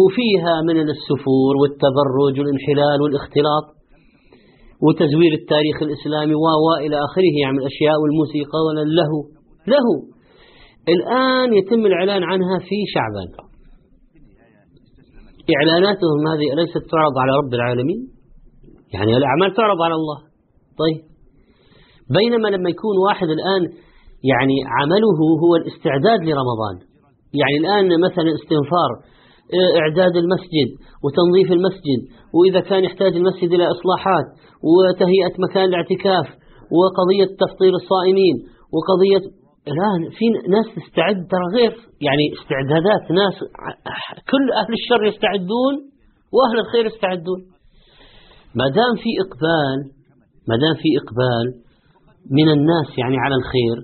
وفيها 0.00 0.54
من 0.68 0.76
السفور 0.80 1.52
والتبرج 1.60 2.34
والانحلال 2.40 2.98
والاختلاط 3.02 3.66
وتزوير 4.84 5.32
التاريخ 5.40 5.76
الإسلامي 5.82 6.34
و 6.34 6.46
إلى 6.84 6.96
آخره 7.06 7.34
يعني 7.42 7.58
الأشياء 7.58 7.96
والموسيقى 8.02 8.60
ولا 8.66 8.84
له 8.98 9.12
له. 9.74 9.86
الآن 10.94 11.54
يتم 11.54 11.86
الإعلان 11.86 12.22
عنها 12.22 12.58
في 12.58 12.78
شعبان. 12.94 13.30
إعلاناتهم 15.56 16.20
هذه 16.30 16.46
أليست 16.54 16.82
تعرض 16.90 17.14
على 17.22 17.32
رب 17.40 17.54
العالمين؟ 17.54 18.13
يعني 18.94 19.16
الأعمال 19.16 19.54
تعرض 19.54 19.82
على 19.86 19.94
الله. 20.00 20.18
طيب. 20.82 21.00
بينما 22.18 22.48
لما 22.48 22.68
يكون 22.70 22.96
واحد 23.06 23.28
الآن 23.36 23.62
يعني 24.32 24.56
عمله 24.76 25.16
هو 25.42 25.52
الاستعداد 25.56 26.20
لرمضان. 26.28 26.76
يعني 27.40 27.56
الآن 27.62 28.00
مثلا 28.06 28.28
استنفار 28.38 28.90
إعداد 29.80 30.16
المسجد 30.16 30.68
وتنظيف 31.04 31.48
المسجد 31.52 32.00
وإذا 32.36 32.60
كان 32.60 32.84
يحتاج 32.84 33.12
المسجد 33.16 33.50
إلى 33.56 33.66
إصلاحات 33.74 34.26
وتهيئة 34.68 35.34
مكان 35.46 35.64
الاعتكاف 35.64 36.26
وقضية 36.76 37.28
تفطير 37.42 37.72
الصائمين 37.80 38.36
وقضية 38.74 39.24
الآن 39.72 40.00
في 40.16 40.24
ناس 40.54 40.66
تستعد 40.76 41.18
ترى 41.32 41.46
غير. 41.56 41.72
يعني 42.06 42.24
استعدادات 42.38 43.04
ناس 43.22 43.36
كل 44.30 44.44
أهل 44.60 44.72
الشر 44.80 45.02
يستعدون 45.10 45.74
وأهل 46.34 46.58
الخير 46.64 46.86
يستعدون. 46.86 47.40
ما 48.58 48.66
دام 48.78 48.94
في 49.02 49.10
إقبال 49.24 49.78
ما 50.48 50.56
دام 50.62 50.74
في 50.82 50.88
إقبال 51.00 51.46
من 52.38 52.48
الناس 52.56 52.88
يعني 52.98 53.16
على 53.24 53.34
الخير 53.40 53.76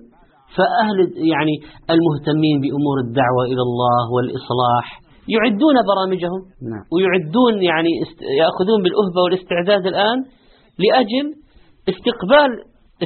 فأهل 0.57 0.99
يعني 1.33 1.55
المهتمين 1.95 2.57
بأمور 2.63 2.97
الدعوة 3.07 3.45
إلى 3.53 3.63
الله 3.69 4.03
والإصلاح 4.15 4.87
يعدون 5.35 5.77
برامجهم 5.91 6.41
نعم. 6.73 6.85
ويعدون 6.93 7.55
يعني 7.71 7.93
يأخذون 8.41 8.79
بالأهبة 8.85 9.21
والاستعداد 9.25 9.87
الآن 9.87 10.19
لأجل 10.83 11.27
استقبال 11.93 12.51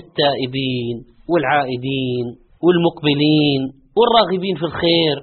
التائبين 0.00 0.96
والعائدين 1.30 2.26
والمقبلين 2.64 3.62
والراغبين 3.98 4.56
في 4.56 4.66
الخير 4.70 5.16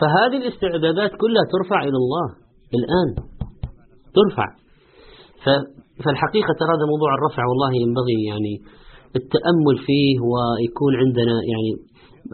فهذه 0.00 0.36
الاستعدادات 0.42 1.10
كلها 1.22 1.44
ترفع 1.54 1.78
إلى 1.88 1.98
الله 2.02 2.26
الآن 2.78 3.08
ترفع. 4.18 4.48
فالحقيقة 6.04 6.52
ترى 6.60 6.70
هذا 6.76 6.86
موضوع 6.92 7.10
الرفع 7.18 7.42
والله 7.50 7.70
ينبغي 7.84 8.18
يعني 8.30 8.54
التأمل 9.20 9.76
فيه 9.86 10.12
ويكون 10.30 10.92
عندنا 11.02 11.36
يعني 11.52 11.70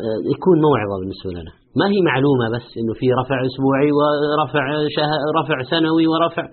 آه، 0.04 0.20
يكون 0.34 0.56
موعظة 0.66 0.94
بالنسبة 1.00 1.30
لنا. 1.38 1.52
ما 1.80 1.86
هي 1.92 1.98
معلومة 2.10 2.44
بس 2.54 2.66
إنه 2.80 2.92
في 3.00 3.06
رفع 3.20 3.36
أسبوعي 3.48 3.88
ورفع 3.98 4.64
شه... 4.96 5.06
رفع 5.38 5.56
سنوي 5.72 6.06
ورفع 6.12 6.44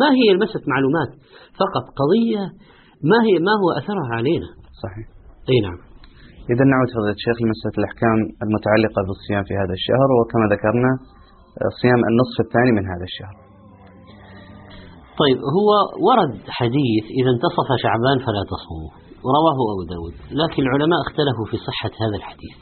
ما 0.00 0.08
هي 0.18 0.26
مسألة 0.44 0.64
معلومات. 0.74 1.10
فقط 1.62 1.84
قضية 2.00 2.44
ما 3.10 3.18
هي 3.26 3.34
ما 3.46 3.54
هو 3.62 3.68
أثرها 3.80 4.12
علينا. 4.18 4.48
صحيح. 4.84 5.06
إي 5.50 5.58
نعم. 5.66 5.78
إذا 6.52 6.64
نعود 6.72 6.88
فضيلة 6.96 7.18
الشيخ 7.20 7.36
لمسألة 7.42 7.76
الأحكام 7.80 8.18
المتعلقة 8.44 9.00
بالصيام 9.06 9.42
في 9.48 9.54
هذا 9.62 9.74
الشهر 9.80 10.08
وكما 10.18 10.46
ذكرنا 10.54 10.92
آه، 11.60 11.70
صيام 11.80 12.00
النصف 12.10 12.36
الثاني 12.46 12.72
من 12.78 12.84
هذا 12.92 13.06
الشهر. 13.10 13.43
طيب 15.22 15.38
هو 15.56 15.70
ورد 16.08 16.34
حديث 16.58 17.04
إذا 17.18 17.30
انتصف 17.34 17.68
شعبان 17.84 18.16
فلا 18.26 18.42
تصوموا 18.52 18.92
رواه 19.38 19.58
أبو 19.74 19.82
داود 19.92 20.14
لكن 20.40 20.60
العلماء 20.66 20.98
اختلفوا 21.06 21.46
في 21.50 21.56
صحة 21.68 21.92
هذا 22.02 22.16
الحديث. 22.20 22.54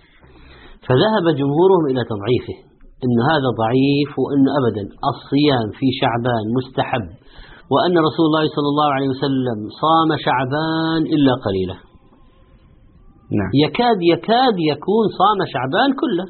فذهب 0.86 1.24
جمهورهم 1.40 1.84
إلى 1.90 2.02
تضعيفه 2.12 2.56
أن 3.04 3.16
هذا 3.30 3.48
ضعيف 3.62 4.10
وأن 4.22 4.44
أبدا 4.60 4.84
الصيام 5.12 5.66
في 5.78 5.86
شعبان 6.00 6.44
مستحب 6.58 7.06
وأن 7.72 7.94
رسول 8.08 8.24
الله 8.30 8.44
صلى 8.56 8.68
الله 8.72 8.88
عليه 8.96 9.08
وسلم 9.14 9.58
صام 9.82 10.10
شعبان 10.26 11.02
إلا 11.14 11.32
قليلا. 11.46 11.76
نعم. 13.38 13.50
يكاد 13.64 13.98
يكاد 14.14 14.56
يكون 14.72 15.04
صام 15.20 15.38
شعبان 15.54 15.90
كله. 16.02 16.26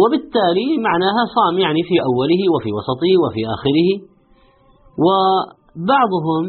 وبالتالي 0.00 0.68
معناها 0.88 1.22
صام 1.36 1.58
يعني 1.58 1.82
في 1.88 1.94
أوله 2.08 2.42
وفي 2.54 2.70
وسطه 2.76 3.10
وفي 3.24 3.42
آخره. 3.56 3.90
وبعضهم 5.04 6.44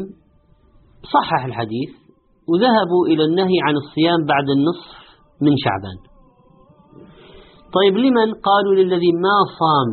صحح 1.14 1.44
الحديث 1.44 1.90
وذهبوا 2.48 3.06
إلى 3.06 3.24
النهي 3.24 3.58
عن 3.66 3.74
الصيام 3.76 4.20
بعد 4.32 4.46
النصف 4.56 4.90
من 5.42 5.52
شعبان. 5.64 5.98
طيب 7.76 7.94
لمن 7.96 8.28
قالوا 8.48 8.74
للذي 8.74 9.12
ما 9.12 9.36
صام 9.60 9.90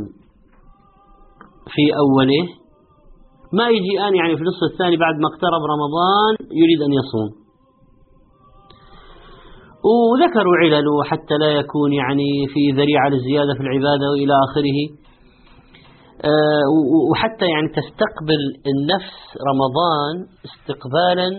في 1.74 1.86
أوله؟ 2.04 2.46
ما 3.54 3.70
يجي 3.70 3.92
الآن 3.98 4.16
يعني 4.16 4.36
في 4.36 4.42
النصف 4.42 4.64
الثاني 4.72 4.98
بعد 4.98 5.16
ما 5.22 5.28
اقترب 5.32 5.62
رمضان 5.74 6.34
يريد 6.62 6.80
أن 6.88 6.94
يصوم. 7.00 7.47
وذكروا 9.86 10.56
علله 10.62 11.04
حتى 11.04 11.36
لا 11.40 11.52
يكون 11.52 11.94
يعني 11.94 12.48
في 12.54 12.72
ذريعة 12.72 13.10
للزيادة 13.10 13.54
في 13.54 13.62
العبادة 13.62 14.06
وإلى 14.12 14.34
آخره. 14.48 14.80
آه، 16.32 16.66
وحتى 17.12 17.46
يعني 17.46 17.68
تستقبل 17.80 18.42
النفس 18.72 19.18
رمضان 19.50 20.14
استقبالا 20.48 21.30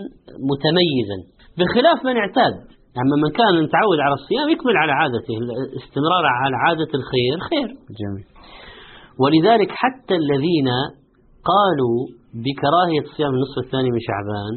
متميزا 0.51 1.19
بخلاف 1.57 2.05
من 2.05 2.15
اعتاد. 2.17 2.53
يعني 2.95 3.09
من 3.23 3.31
كان 3.39 3.53
متعود 3.65 3.99
على 4.05 4.15
الصيام 4.19 4.49
يكمل 4.49 4.77
على 4.77 4.91
عادته 4.91 5.35
الاستمرار 5.43 6.23
على 6.41 6.55
عادة 6.65 6.91
الخير 6.99 7.33
خير. 7.49 7.69
جميل. 7.99 8.25
ولذلك 9.21 9.71
حتى 9.71 10.15
الذين 10.15 10.69
قالوا 11.51 11.97
بكراهية 12.43 13.03
صيام 13.17 13.31
النصف 13.35 13.57
الثاني 13.65 13.89
من 13.91 13.99
شعبان 14.09 14.53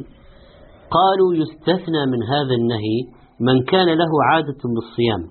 قالوا 0.96 1.30
يستثنى 1.42 2.02
من 2.12 2.20
هذا 2.22 2.54
النهي 2.60 2.98
من 3.40 3.56
كان 3.72 3.88
له 4.02 4.12
عادة 4.30 4.62
بالصيام. 4.74 5.22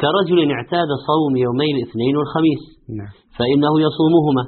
كرجل 0.00 0.38
اعتاد 0.56 0.90
صوم 1.08 1.36
يومي 1.36 1.70
الاثنين 1.76 2.14
والخميس. 2.16 2.62
نعم. 2.98 3.12
فإنه 3.38 3.72
يصومهما. 3.86 4.44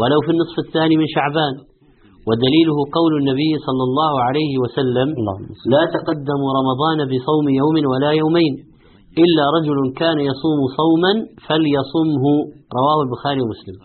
ولو 0.00 0.18
في 0.24 0.30
النصف 0.34 0.56
الثاني 0.66 0.96
من 0.96 1.06
شعبان. 1.16 1.54
ودليله 2.28 2.78
قول 2.96 3.12
النبي 3.20 3.52
صلى 3.66 3.84
الله 3.88 4.12
عليه 4.26 4.52
وسلم 4.62 5.08
لا 5.74 5.82
تقدموا 5.96 6.50
رمضان 6.58 6.98
بصوم 7.10 7.46
يوم 7.60 7.76
ولا 7.92 8.10
يومين. 8.22 8.54
إلا 9.24 9.44
رجل 9.56 9.78
كان 10.00 10.18
يصوم 10.30 10.60
صوما 10.78 11.12
فليصمه. 11.46 12.24
رواه 12.78 12.98
البخاري 13.06 13.40
ومسلم. 13.44 13.76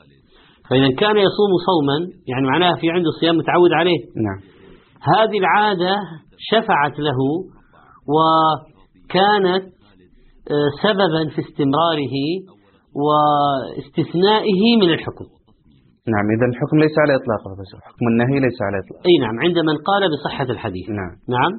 فإذا 0.69 0.89
كان 1.01 1.17
يصوم 1.27 1.51
صوما 1.69 1.97
يعني 2.31 2.45
معناها 2.51 2.75
في 2.75 2.89
عنده 2.89 3.09
صيام 3.19 3.35
متعود 3.37 3.71
عليه. 3.79 3.99
نعم. 4.27 4.39
هذه 5.13 5.37
العادة 5.43 5.93
شفعت 6.37 6.99
له 6.99 7.19
وكانت 8.13 9.65
آه، 10.51 10.69
سببا 10.83 11.21
في 11.33 11.39
استمراره 11.47 12.15
واستثنائه 13.03 14.61
من 14.81 14.89
الحكم. 14.93 15.25
نعم 16.13 16.25
إذا 16.35 16.45
الحكم 16.51 16.77
ليس 16.83 16.95
على 17.03 17.13
إطلاق 17.19 17.41
حكم 17.89 18.05
النهي 18.11 18.39
ليس 18.45 18.59
على 18.67 18.77
إطلاق 18.81 18.99
أي 19.09 19.15
نعم 19.23 19.35
عند 19.45 19.57
من 19.69 19.77
قال 19.89 20.01
بصحة 20.13 20.47
الحديث. 20.55 20.85
نعم. 20.99 21.13
نعم. 21.35 21.53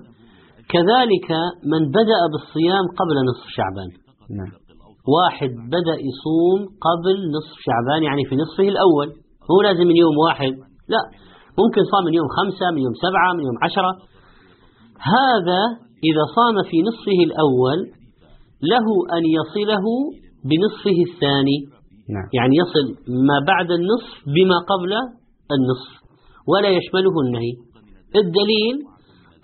كذلك 0.72 1.28
من 1.72 1.82
بدأ 1.98 2.20
بالصيام 2.32 2.84
قبل 3.00 3.16
نصف 3.30 3.46
شعبان. 3.56 3.90
نعم. 4.38 4.52
واحد 5.16 5.50
بدأ 5.76 5.96
يصوم 6.08 6.60
قبل 6.88 7.16
نصف 7.36 7.56
شعبان 7.66 8.02
يعني 8.08 8.22
في 8.28 8.34
نصفه 8.42 8.68
الأول. 8.74 9.08
هو 9.50 9.58
لازم 9.66 9.86
من 9.90 9.96
يوم 10.04 10.16
واحد 10.26 10.52
لا. 10.92 11.02
ممكن 11.60 11.82
صام 11.92 12.02
من 12.08 12.14
يوم 12.20 12.28
خمسة 12.38 12.66
من 12.74 12.82
يوم 12.86 12.94
سبعة 13.04 13.28
من 13.36 13.44
يوم 13.48 13.56
عشرة. 13.66 13.92
هذا 15.16 15.62
إذا 16.08 16.24
صام 16.36 16.56
في 16.70 16.76
نصفه 16.88 17.18
الأول 17.28 17.78
له 18.72 18.86
أن 19.16 19.22
يصله 19.38 19.86
بنصفه 20.48 20.98
الثاني 21.08 21.58
نعم. 22.14 22.28
يعني 22.38 22.54
يصل 22.62 22.86
ما 23.30 23.38
بعد 23.50 23.68
النصف 23.78 24.12
بما 24.34 24.58
قبل 24.70 24.92
النصف 25.56 25.92
ولا 26.52 26.68
يشمله 26.78 27.14
النهي 27.24 27.52
الدليل 28.22 28.76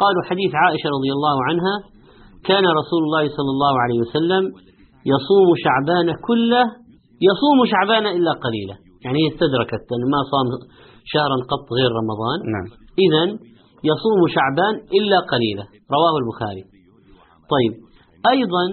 قالوا 0.03 0.23
حديث 0.31 0.51
عائشة 0.63 0.89
رضي 0.97 1.11
الله 1.17 1.37
عنها 1.49 1.75
كان 2.49 2.65
رسول 2.81 3.03
الله 3.07 3.25
صلى 3.37 3.51
الله 3.57 3.75
عليه 3.85 3.99
وسلم 4.05 4.45
يصوم 5.15 5.49
شعبان 5.65 6.09
كله 6.29 6.65
يصوم 7.29 7.59
شعبان 7.73 8.05
إلا 8.17 8.33
قليلا 8.45 8.77
يعني 9.05 9.19
هي 9.23 9.27
استدركت 9.33 9.85
أن 9.97 10.03
ما 10.13 10.21
صام 10.33 10.47
شهرا 11.13 11.37
قط 11.53 11.67
غير 11.79 11.91
رمضان 12.01 12.39
نعم. 12.55 12.69
إذا 13.05 13.25
يصوم 13.91 14.21
شعبان 14.37 14.75
إلا 14.99 15.19
قليلا. 15.33 15.65
رواه 15.97 16.15
البخاري. 16.23 16.65
طيب. 17.55 17.73
أيضا 18.35 18.65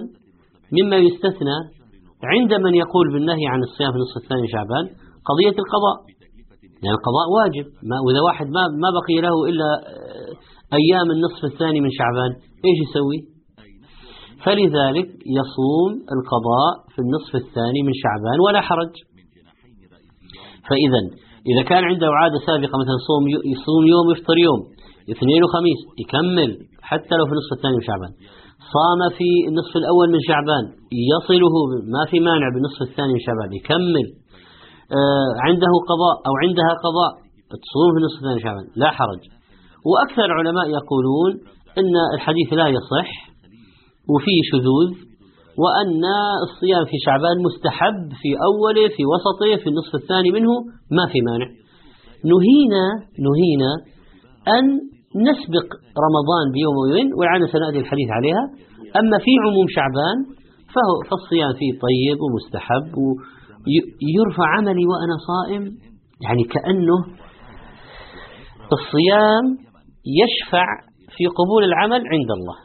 مما 0.76 0.96
يستثنى 0.96 1.58
عند 2.32 2.52
من 2.54 2.74
يقول 2.74 3.12
بالنهي 3.12 3.46
عن 3.46 3.60
الصيام 3.62 3.90
في 3.92 3.96
النصف 3.96 4.16
الثاني 4.22 4.48
شعبان 4.54 4.84
قضية 5.28 5.56
القضاء. 5.62 5.96
لأن 6.82 6.94
القضاء 6.98 7.26
واجب. 7.38 7.66
ما 7.90 7.96
وإذا 8.04 8.20
واحد 8.28 8.46
ما 8.46 8.62
ما 8.82 8.88
بقي 8.98 9.16
له 9.26 9.36
إلا 9.50 9.68
أيام 10.80 11.10
النصف 11.16 11.44
الثاني 11.44 11.80
من 11.80 11.90
شعبان 11.98 12.30
إيش 12.66 12.78
يسوي؟ 12.84 13.18
فلذلك 14.44 15.08
يصوم 15.38 15.90
القضاء 16.16 16.72
في 16.92 16.98
النصف 17.04 17.32
الثاني 17.34 17.80
من 17.86 17.94
شعبان 18.02 18.38
ولا 18.46 18.60
حرج. 18.60 18.94
فإذا 20.68 21.00
إذا 21.50 21.62
كان 21.68 21.84
عنده 21.84 22.06
عادة 22.20 22.38
سابقة 22.46 22.74
مثلا 22.82 22.98
صوم 23.08 23.22
يصوم 23.28 23.84
يوم 23.94 24.06
يفطر 24.12 24.38
يوم 24.38 24.60
اثنين 25.14 25.40
وخميس 25.44 25.80
يكمل 26.02 26.50
حتى 26.90 27.14
لو 27.18 27.24
في 27.28 27.32
النصف 27.34 27.52
الثاني 27.56 27.76
من 27.80 27.84
شعبان. 27.90 28.12
صام 28.74 29.00
في 29.18 29.30
النصف 29.50 29.74
الأول 29.82 30.06
من 30.14 30.20
شعبان 30.28 30.64
يصله 31.12 31.54
ما 31.94 32.02
في 32.10 32.16
مانع 32.28 32.46
بالنصف 32.54 32.80
الثاني 32.88 33.12
من 33.16 33.22
شعبان 33.26 33.50
يكمل. 33.60 34.06
آه 34.98 35.30
عنده 35.46 35.72
قضاء 35.90 36.16
أو 36.28 36.34
عندها 36.44 36.72
قضاء 36.86 37.12
تصوم 37.64 37.88
في 37.94 37.98
النصف 38.00 38.16
الثاني 38.18 38.36
من 38.38 38.44
شعبان 38.46 38.66
لا 38.82 38.90
حرج. 38.98 39.22
وأكثر 39.90 40.24
العلماء 40.30 40.66
يقولون 40.78 41.30
أن 41.80 41.94
الحديث 42.14 42.48
لا 42.60 42.66
يصح 42.76 43.10
وفيه 44.12 44.40
شذوذ 44.50 44.90
وأن 45.62 46.04
الصيام 46.46 46.84
في 46.90 46.96
شعبان 47.06 47.36
مستحب 47.48 47.98
في 48.20 48.30
أوله 48.48 48.88
في 48.96 49.02
وسطه 49.12 49.62
في 49.62 49.68
النصف 49.70 49.94
الثاني 49.94 50.30
منه 50.36 50.52
ما 50.96 51.04
في 51.12 51.18
مانع. 51.28 51.48
نهينا 52.32 52.84
نهينا 53.26 53.70
أن 54.58 54.66
نسبق 55.16 55.68
رمضان 56.06 56.44
بيوم 56.56 56.74
ويومين 56.76 57.14
ولعل 57.18 57.48
سنأتي 57.48 57.78
الحديث 57.78 58.08
عليها. 58.10 58.44
أما 59.00 59.18
في 59.18 59.32
عموم 59.44 59.66
شعبان 59.76 60.18
فهو 60.74 60.94
فالصيام 61.10 61.52
فيه 61.58 61.72
طيب 61.86 62.18
ومستحب 62.24 62.92
ويرفع 62.98 64.46
عملي 64.56 64.84
وأنا 64.90 65.16
صائم. 65.30 65.62
يعني 66.26 66.44
كأنه 66.54 66.98
الصيام 68.76 69.44
يشفع 70.20 70.66
في 71.16 71.24
قبول 71.38 71.64
العمل 71.64 72.02
عند 72.14 72.30
الله. 72.38 72.58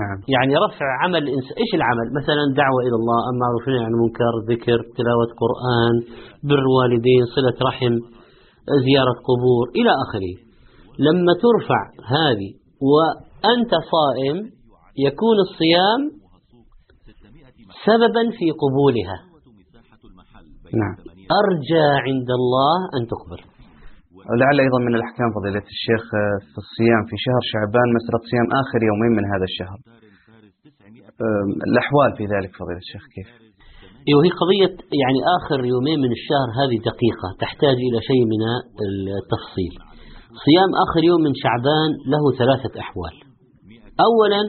نعم. 0.00 0.18
يعني 0.34 0.52
رفع 0.66 0.86
عمل 1.02 1.22
الإنسان 1.22 1.54
إيش 1.62 1.72
العمل؟ 1.74 2.06
مثلا 2.20 2.42
دعوة 2.62 2.80
إلى 2.86 2.96
الله 3.00 3.18
أما 3.28 3.38
معروف 3.44 3.64
عن 3.68 3.74
يعني 3.74 3.96
منكر 4.02 4.32
ذكر 4.52 4.78
تلاوة 4.98 5.30
قرآن 5.42 5.94
بر 6.50 6.64
والدين 6.76 7.24
صلة 7.36 7.56
رحم 7.68 7.94
زيارة 8.86 9.16
قبور 9.28 9.64
إلى 9.78 9.90
آخره. 10.04 10.49
لما 11.06 11.32
ترفع 11.44 11.80
هذه 12.16 12.50
وأنت 12.92 13.72
صائم 13.94 14.36
يكون 15.06 15.36
الصيام 15.46 16.00
سببا 17.86 18.24
في 18.38 18.46
قبولها. 18.62 19.18
نعم. 20.82 20.94
أرجى 21.40 21.86
عند 22.06 22.30
الله 22.40 22.76
أن 22.96 23.02
تقبل. 23.12 23.40
ولعل 24.28 24.56
أيضا 24.66 24.78
من 24.86 24.94
الأحكام 24.98 25.28
فضيلة 25.38 25.66
الشيخ 25.74 26.02
في 26.52 26.58
الصيام 26.64 27.02
في 27.10 27.16
شهر 27.26 27.42
شعبان 27.52 27.88
مسألة 27.98 28.20
صيام 28.32 28.48
آخر 28.62 28.78
يومين 28.90 29.12
من 29.18 29.24
هذا 29.32 29.46
الشهر. 29.50 29.78
الأحوال 31.70 32.10
في 32.18 32.24
ذلك 32.34 32.50
فضيلة 32.60 32.82
الشيخ 32.86 33.04
كيف؟ 33.14 33.28
أيوه 34.08 34.20
هي 34.24 34.30
قضية 34.42 34.72
يعني 35.02 35.20
آخر 35.38 35.58
يومين 35.72 35.98
من 36.04 36.12
الشهر 36.18 36.48
هذه 36.60 36.76
دقيقة 36.90 37.28
تحتاج 37.44 37.76
إلى 37.88 37.98
شيء 38.08 38.22
من 38.32 38.40
التفصيل. 39.22 39.74
صيام 40.46 40.70
آخر 40.84 41.00
يوم 41.10 41.20
من 41.26 41.32
شعبان 41.42 41.90
له 42.12 42.22
ثلاثة 42.40 42.72
أحوال. 42.84 43.14
أولا 44.08 44.42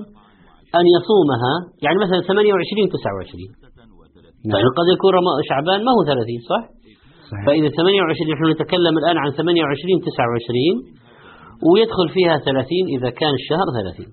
أن 0.80 0.86
يصومها 0.96 1.54
يعني 1.86 1.98
مثلا 2.06 2.20
28 2.22 2.90
29 2.90 3.62
يعني 4.52 4.70
قد 4.80 4.88
يكون 4.96 5.14
شعبان 5.50 5.80
ما 5.86 5.92
هو 5.96 6.02
30 6.06 6.26
صح؟ 6.52 6.64
صحيح. 7.32 7.44
فإذا 7.46 7.70
28 7.70 8.34
نحن 8.34 8.44
نتكلم 8.54 8.94
الآن 9.02 9.18
عن 9.24 9.30
28 9.32 10.02
29 10.02 11.02
ويدخل 11.68 12.08
فيها 12.16 12.36
30 12.38 12.86
إذا 12.96 13.10
كان 13.20 13.34
الشهر 13.42 13.68
30 13.78 14.06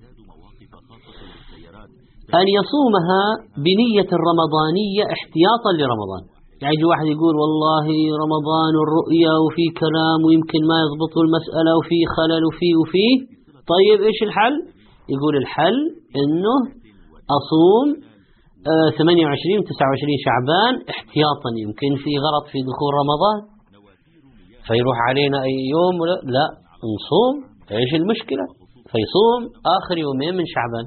أن 2.39 2.47
يصومها 2.59 3.23
بنية 3.67 4.09
الرمضانية 4.17 5.03
احتياطا 5.15 5.71
لرمضان. 5.79 6.23
يعني 6.61 6.73
يجي 6.75 6.85
واحد 6.91 7.07
يقول 7.15 7.33
والله 7.41 7.87
رمضان 8.23 8.71
والرؤيا 8.79 9.33
وفي 9.43 9.65
كلام 9.83 10.19
ويمكن 10.25 10.61
ما 10.71 10.77
يضبط 10.83 11.13
المسألة 11.25 11.71
وفي 11.79 11.99
خلل 12.15 12.41
وفي 12.49 12.69
وفي. 12.79 13.07
طيب 13.73 13.97
إيش 14.09 14.19
الحل؟ 14.27 14.55
يقول 15.13 15.33
الحل 15.43 15.77
إنه 16.21 16.55
أصوم 17.37 17.87
28 18.97 19.63
29 19.63 20.25
شعبان 20.25 20.73
احتياطا 20.93 21.49
يمكن 21.63 21.91
في 22.03 22.11
غلط 22.25 22.45
في 22.51 22.59
دخول 22.69 22.91
رمضان. 23.01 23.37
فيروح 24.67 24.97
علينا 25.09 25.37
أي 25.43 25.55
يوم 25.75 25.97
لا 26.35 26.47
نصوم. 26.93 27.35
إيش 27.71 27.91
المشكلة؟ 28.01 28.45
فيصوم 28.91 29.41
آخر 29.77 29.97
يومين 29.97 30.33
من 30.39 30.45
شعبان. 30.55 30.85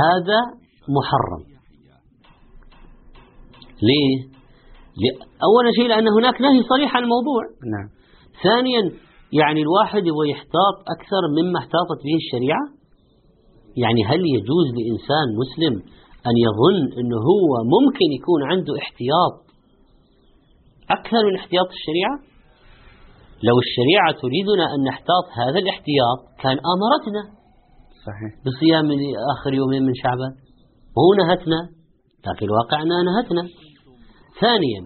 هذا 0.00 0.40
محرم. 0.96 1.57
ليه؟ 3.82 4.16
أول 5.48 5.64
شيء 5.76 5.88
لأن 5.88 6.08
هناك 6.08 6.40
نهي 6.40 6.62
صريح 6.72 6.96
عن 6.96 7.02
الموضوع. 7.02 7.42
نعم. 7.74 7.88
ثانيا 8.42 8.82
يعني 9.32 9.60
الواحد 9.62 10.02
يبغى 10.06 10.30
يحتاط 10.30 10.76
أكثر 10.96 11.22
مما 11.38 11.58
احتاطت 11.58 11.98
به 12.06 12.16
الشريعة؟ 12.22 12.64
يعني 13.82 14.00
هل 14.10 14.20
يجوز 14.36 14.66
لإنسان 14.78 15.26
مسلم 15.42 15.74
أن 16.28 16.34
يظن 16.46 16.80
أنه 16.98 17.18
هو 17.32 17.50
ممكن 17.74 18.08
يكون 18.18 18.40
عنده 18.50 18.72
احتياط 18.82 19.34
أكثر 20.90 21.20
من 21.28 21.34
احتياط 21.40 21.68
الشريعة؟ 21.78 22.16
لو 23.48 23.56
الشريعة 23.64 24.10
تريدنا 24.22 24.64
أن 24.74 24.80
نحتاط 24.90 25.26
هذا 25.40 25.58
الاحتياط 25.58 26.20
كان 26.42 26.56
أمرتنا 26.74 27.22
صحيح. 28.06 28.32
بصيام 28.46 28.86
آخر 29.34 29.54
يومين 29.54 29.82
من 29.82 29.94
شعبان. 30.02 30.32
وهو 30.94 31.10
نهتنا 31.20 31.60
لكن 32.26 32.46
الواقع 32.46 32.82
أنها 32.82 33.02
نهتنا. 33.02 33.42
ثانيا 34.40 34.80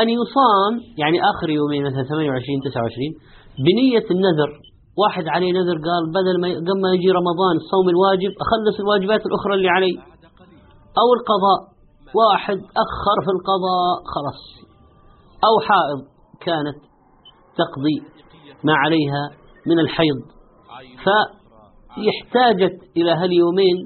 أن 0.00 0.08
يصام 0.08 0.72
يعني 0.98 1.18
آخر 1.30 1.50
يومين 1.50 1.82
مثلا 1.84 2.02
28 2.02 2.60
29 2.60 3.12
بنية 3.66 4.06
النذر. 4.10 4.50
واحد 5.02 5.24
عليه 5.28 5.52
نذر 5.52 5.76
قال 5.88 6.02
بدل 6.18 6.40
ما 6.40 6.48
قبل 6.48 6.80
ما 6.82 6.88
يجي 6.94 7.10
رمضان 7.20 7.54
الصوم 7.62 7.88
الواجب 7.88 8.32
أخلص 8.44 8.80
الواجبات 8.80 9.26
الأخرى 9.26 9.54
اللي 9.54 9.68
علي. 9.68 9.94
أو 11.00 11.08
القضاء. 11.18 11.60
واحد 12.20 12.58
أخر 12.84 13.16
في 13.24 13.30
القضاء 13.36 13.94
خلاص. 14.14 14.42
أو 15.48 15.54
حائض 15.68 16.00
كانت 16.40 16.78
تقضي 17.60 17.98
ما 18.64 18.74
عليها 18.82 19.22
من 19.66 19.78
الحيض. 19.78 20.18
فاحتاجت 21.04 22.76
إلى 22.96 23.10
هاليومين 23.10 23.76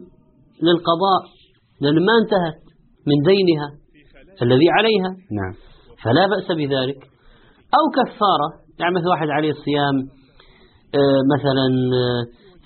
للقضاء 0.63 1.23
لأن 1.81 1.95
ما 2.07 2.13
انتهت 2.23 2.61
من 3.07 3.19
دينها. 3.31 3.69
الذي 4.43 4.69
عليها. 4.71 5.11
نعم. 5.39 5.55
فلا 6.03 6.27
بأس 6.27 6.49
بذلك. 6.57 7.01
أو 7.79 7.85
كفارة 7.99 8.49
يعني 8.81 8.95
مثل 8.95 9.09
واحد 9.09 9.29
عليه 9.29 9.53
صيام 9.53 9.97
آه، 10.95 11.21
مثلا 11.35 11.67
آه، 12.01 12.23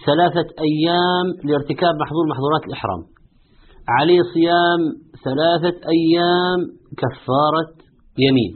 ثلاثة 0.07 0.49
أيام 0.69 1.27
لارتكاب 1.45 1.95
محظور 1.95 2.25
محظورات 2.31 2.65
الإحرام. 2.67 3.03
عليه 3.89 4.21
صيام 4.35 4.81
ثلاثة 5.25 5.77
أيام 5.97 6.59
كفارة 7.01 7.69
يمين. 8.19 8.53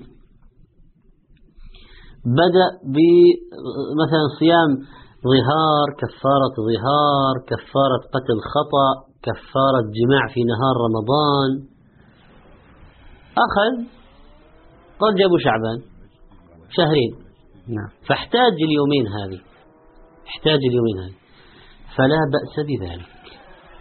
بدأ 2.24 2.68
بمثلا 2.94 4.24
صيام 4.38 4.70
ظهار 5.32 5.86
كفارة 6.02 6.54
ظهار 6.70 7.34
كفارة 7.50 8.00
قتل 8.14 8.38
خطأ 8.54 8.90
كفارة 9.22 9.80
جماع 9.98 10.22
في 10.34 10.40
نهار 10.52 10.74
رمضان. 10.86 11.77
أخذ 13.46 13.72
رجب 15.06 15.30
وشعبان 15.34 15.78
شهرين. 16.76 17.12
نعم. 17.76 17.90
فاحتاج 18.08 18.54
اليومين 18.68 19.06
هذه. 19.06 19.40
احتاج 20.28 20.60
اليومين 20.70 20.96
هذه. 21.04 21.16
فلا 21.96 22.20
بأس 22.34 22.54
بذلك. 22.68 23.10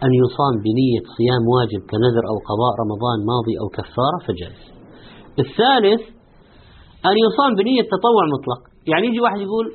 أن 0.04 0.10
يصام 0.22 0.54
بنية 0.66 1.02
صيام 1.16 1.42
واجب 1.54 1.80
كنذر 1.90 2.24
أو 2.30 2.36
قضاء 2.50 2.72
رمضان 2.82 3.18
ماضي 3.30 3.54
أو 3.60 3.66
كفارة 3.78 4.18
فجائز. 4.26 4.62
الثالث 5.44 6.02
أن 7.08 7.16
يصام 7.26 7.50
بنية 7.60 7.82
تطوع 7.82 8.22
مطلق. 8.34 8.60
يعني 8.90 9.06
يجي 9.06 9.20
واحد 9.20 9.40
يقول 9.46 9.66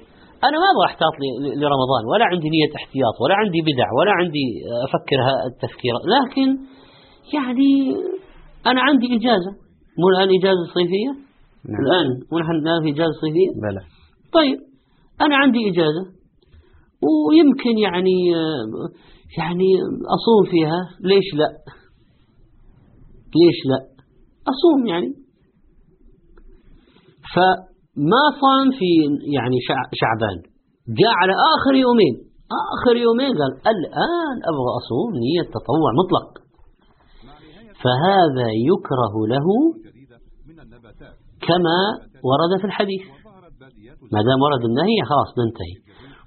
أنا 0.47 0.55
ما 0.61 0.67
أبغى 0.73 0.85
أحتاط 0.91 1.13
لرمضان. 1.61 2.03
ولا 2.11 2.25
عندي 2.25 2.49
نية 2.55 2.71
احتياط 2.75 3.15
ولا 3.21 3.35
عندي 3.41 3.61
بدع 3.61 3.87
ولا 3.99 4.11
عندي 4.11 4.45
أفكر 4.87 5.19
التفكير. 5.51 5.93
لكن 6.15 6.47
يعني 7.35 7.71
أنا 8.71 8.81
عندي 8.81 9.07
إجازة. 9.17 9.51
مو 9.99 10.05
الآن 10.13 10.29
إجازة 10.39 10.63
صيفية؟ 10.77 11.11
نعم. 11.71 11.81
الآن. 11.83 12.07
ونحن 12.31 12.55
الآن 12.61 12.79
في 12.83 12.89
إجازة 12.95 13.15
صيفية؟ 13.23 13.49
بلى. 13.63 13.81
طيب 14.37 14.57
أنا 15.21 15.35
عندي 15.35 15.59
إجازة 15.71 16.03
ويمكن 17.07 17.75
يعني 17.77 18.17
يعني 19.37 19.69
أصوم 20.17 20.41
فيها. 20.51 20.79
ليش 21.09 21.27
لا؟ 21.39 21.49
ليش 23.39 23.59
لا؟ 23.69 23.79
أصوم 24.53 24.79
يعني. 24.87 25.09
فما 27.33 28.23
صام 28.41 28.67
في 28.79 28.89
يعني 29.35 29.57
شعبان. 30.01 30.37
جاء 30.99 31.13
على 31.21 31.33
آخر 31.55 31.73
يومين. 31.85 32.15
آخر 32.73 32.95
يومين 33.05 33.33
قال 33.39 33.51
الآن 33.75 34.35
أبغى 34.49 34.71
أصوم 34.81 35.09
نية 35.25 35.43
تطوع 35.55 35.89
مطلق 36.01 36.43
فهذا 37.83 38.47
يكره 38.71 39.15
له 39.33 39.47
كما 41.47 41.79
ورد 42.29 42.51
في 42.61 42.65
الحديث. 42.69 43.03
ما 44.13 44.19
دام 44.27 44.39
ورد 44.45 44.63
النهي 44.69 44.97
خلاص 45.09 45.29
ننتهي. 45.39 45.75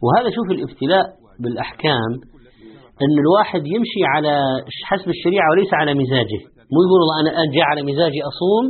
وهذا 0.05 0.29
شوف 0.37 0.47
الابتلاء 0.57 1.07
بالأحكام 1.43 2.11
أن 3.05 3.15
الواحد 3.25 3.63
يمشي 3.75 4.03
على 4.15 4.35
حسب 4.91 5.09
الشريعة 5.17 5.47
وليس 5.51 5.75
على 5.81 5.95
مزاجه. 6.03 6.41
مو 6.73 6.79
يقول 6.87 7.01
الله 7.05 7.17
أنا 7.21 7.31
الآن 7.35 7.49
جاء 7.57 7.67
على 7.73 7.83
مزاجي 7.91 8.21
أصوم 8.31 8.65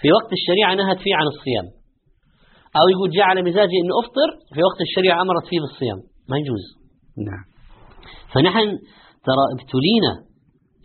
في 0.00 0.08
وقت 0.18 0.30
الشريعة 0.38 0.74
نهت 0.74 0.98
فيه 1.04 1.14
عن 1.20 1.26
الصيام. 1.34 1.66
أو 2.78 2.84
يقول 2.94 3.08
جاء 3.16 3.26
على 3.32 3.40
مزاجي 3.48 3.76
أن 3.84 3.90
أفطر 4.02 4.28
في 4.54 4.60
وقت 4.68 4.80
الشريعة 4.88 5.16
أمرت 5.22 5.46
فيه 5.50 5.60
بالصيام. 5.60 5.98
ما 6.30 6.36
يجوز. 6.40 6.64
نعم. 7.28 7.44
فنحن 8.32 8.66
ترى 9.26 9.44
ابتلينا 9.54 10.12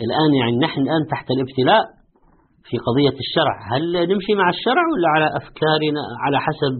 الآن 0.05 0.31
يعني 0.41 0.57
نحن 0.65 0.79
الآن 0.81 1.01
تحت 1.11 1.27
الابتلاء 1.35 1.83
في 2.67 2.75
قضية 2.87 3.17
الشرع. 3.23 3.55
هل 3.71 3.83
نمشي 4.11 4.33
مع 4.41 4.47
الشرع 4.55 4.83
ولا 4.91 5.09
على 5.15 5.27
أفكارنا 5.39 6.03
على 6.23 6.37
حسب 6.45 6.73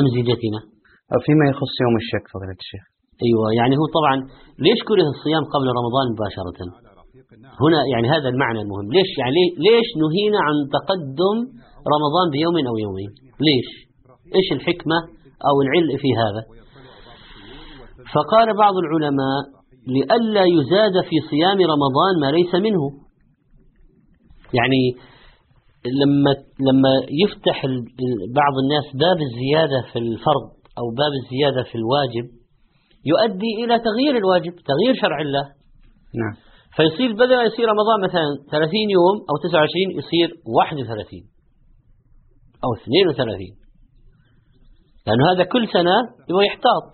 أمزجتنا؟ 0.00 0.60
فيما 1.24 1.44
يخص 1.50 1.74
يوم 1.84 1.94
الشك 2.02 2.24
فضيلة 2.32 2.58
الشيخ. 2.64 2.84
أيوة 3.24 3.46
يعني 3.60 3.74
هو 3.80 3.86
طبعا 3.98 4.14
ليش 4.66 4.80
كره 4.88 5.06
الصيام 5.14 5.42
قبل 5.54 5.66
رمضان 5.80 6.04
مباشرة؟ 6.14 6.58
هنا 7.62 7.80
يعني 7.92 8.06
هذا 8.14 8.28
المعنى 8.32 8.60
المهم. 8.64 8.86
ليش؟ 8.96 9.10
يعني 9.22 9.42
ليش 9.66 9.88
نهينا 10.02 10.38
عن 10.46 10.54
تقدم 10.76 11.36
رمضان 11.94 12.26
بيوم 12.36 12.56
أو 12.70 12.76
يومين؟ 12.84 13.10
ليش؟ 13.48 13.68
إيش 14.36 14.48
الحكمة 14.56 14.98
أو 15.48 15.54
العلم 15.64 15.92
في 16.02 16.10
هذا؟ 16.22 16.42
فقال 18.14 18.48
بعض 18.62 18.74
العلماء 18.84 19.40
لئلا 19.96 20.44
يزاد 20.56 20.94
في 21.08 21.16
صيام 21.30 21.58
رمضان 21.74 22.14
ما 22.22 22.28
ليس 22.36 22.52
منه. 22.66 22.84
يعني 24.54 24.82
لما 26.00 26.30
لما 26.68 26.92
يفتح 27.24 27.66
بعض 28.40 28.54
الناس 28.62 28.86
باب 28.94 29.18
الزيادة 29.28 29.80
في 29.92 29.98
الفرض 29.98 30.48
أو 30.78 30.86
باب 31.00 31.12
الزيادة 31.20 31.62
في 31.70 31.74
الواجب 31.74 32.26
يؤدي 33.10 33.52
إلى 33.64 33.74
تغيير 33.78 34.16
الواجب 34.16 34.52
تغيير 34.70 34.94
شرع 35.02 35.20
الله. 35.20 35.44
نعم. 36.20 36.34
فيصير 36.76 37.12
بدل 37.12 37.36
ما 37.36 37.42
يصير 37.42 37.66
رمضان 37.74 37.98
مثلا 38.08 38.28
30 38.50 38.90
يوم 38.96 39.16
أو 39.30 39.34
29 39.48 39.90
يصير 40.00 40.28
31 40.46 41.22
أو 42.64 42.70
32 42.82 43.58
لأنه 45.06 45.32
هذا 45.32 45.44
كل 45.44 45.68
سنة 45.68 45.96
يبغى 46.30 46.46
يحتاط 46.46 46.86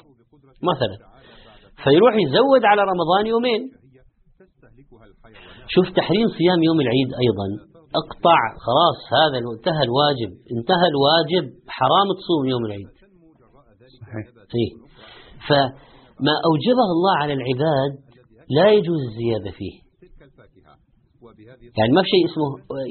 مثلا. 0.71 0.97
فيروح 1.85 2.15
يزود 2.25 2.65
على 2.65 2.83
رمضان 2.83 3.27
يومين. 3.27 3.63
شوف 5.75 5.87
تحريم 5.97 6.27
صيام 6.39 6.61
يوم 6.69 6.79
العيد 6.81 7.11
أيضا. 7.25 7.47
اقطع 8.01 8.41
خلاص 8.67 8.99
هذا 9.19 9.39
انتهى 9.39 9.83
الواجب. 9.89 10.31
انتهى 10.57 10.87
الواجب 10.95 11.45
حرام 11.77 12.09
تصوم 12.19 12.45
يوم 12.53 12.65
العيد. 12.69 12.91
صحيح. 14.01 14.27
إيه؟ 14.59 14.71
فما 15.49 16.35
أوجبه 16.49 16.89
الله 16.97 17.15
على 17.23 17.33
العباد 17.39 17.93
لا 18.57 18.67
يجوز 18.77 19.01
الزيادة 19.11 19.51
فيه. 19.59 19.75
يعني 21.79 21.93
ما 21.97 22.03
في 22.03 22.09
شيء 22.15 22.25
اسمه 22.31 22.49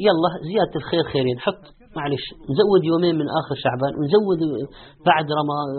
يلا 0.08 0.30
زيادة 0.50 0.76
الخير 0.76 1.04
خيرين. 1.14 1.40
حط 1.40 1.64
معلش 1.96 2.26
نزود 2.50 2.84
يومين 2.92 3.16
من 3.16 3.28
آخر 3.40 3.56
شعبان 3.64 3.94
ونزود 3.98 4.40
بعد 5.10 5.26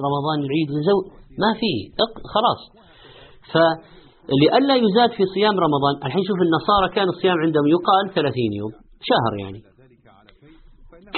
رمضان 0.07 0.38
العيد 0.46 0.68
ونزود 0.70 1.05
ما 1.42 1.50
في 1.61 1.72
خلاص. 2.35 2.61
ف 3.53 3.55
لئلا 4.41 4.75
يزاد 4.85 5.11
في 5.17 5.25
صيام 5.35 5.55
رمضان. 5.67 5.95
الحين 6.07 6.23
شوف 6.29 6.39
النصارى 6.47 6.87
كان 6.97 7.09
الصيام 7.15 7.37
عندهم 7.45 7.67
يقال 7.77 8.05
30 8.15 8.53
يوم 8.61 8.73
شهر 9.11 9.33
يعني. 9.43 9.61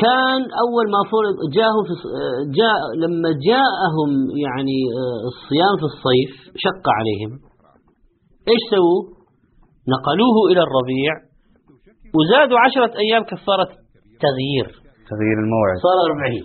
كان 0.04 0.40
أول 0.64 0.86
ما 0.94 1.02
فرض 1.12 1.36
جاءهم 1.58 1.82
في 1.88 1.94
جاء 2.60 2.78
لما 3.02 3.30
جاءهم 3.50 4.10
يعني 4.46 4.78
الصيام 5.30 5.74
في 5.80 5.86
الصيف 5.92 6.32
شق 6.64 6.84
عليهم. 6.98 7.32
إيش 8.50 8.62
سووا؟ 8.70 9.00
نقلوه 9.94 10.36
إلى 10.50 10.60
الربيع. 10.66 11.12
وزادوا 12.16 12.58
عشرة 12.64 12.92
أيام 13.04 13.22
كفارة 13.32 13.68
تغيير. 14.26 14.66
تغيير 15.10 15.38
الموعد. 15.44 15.76
صار 15.86 15.98
أربعين 16.08 16.44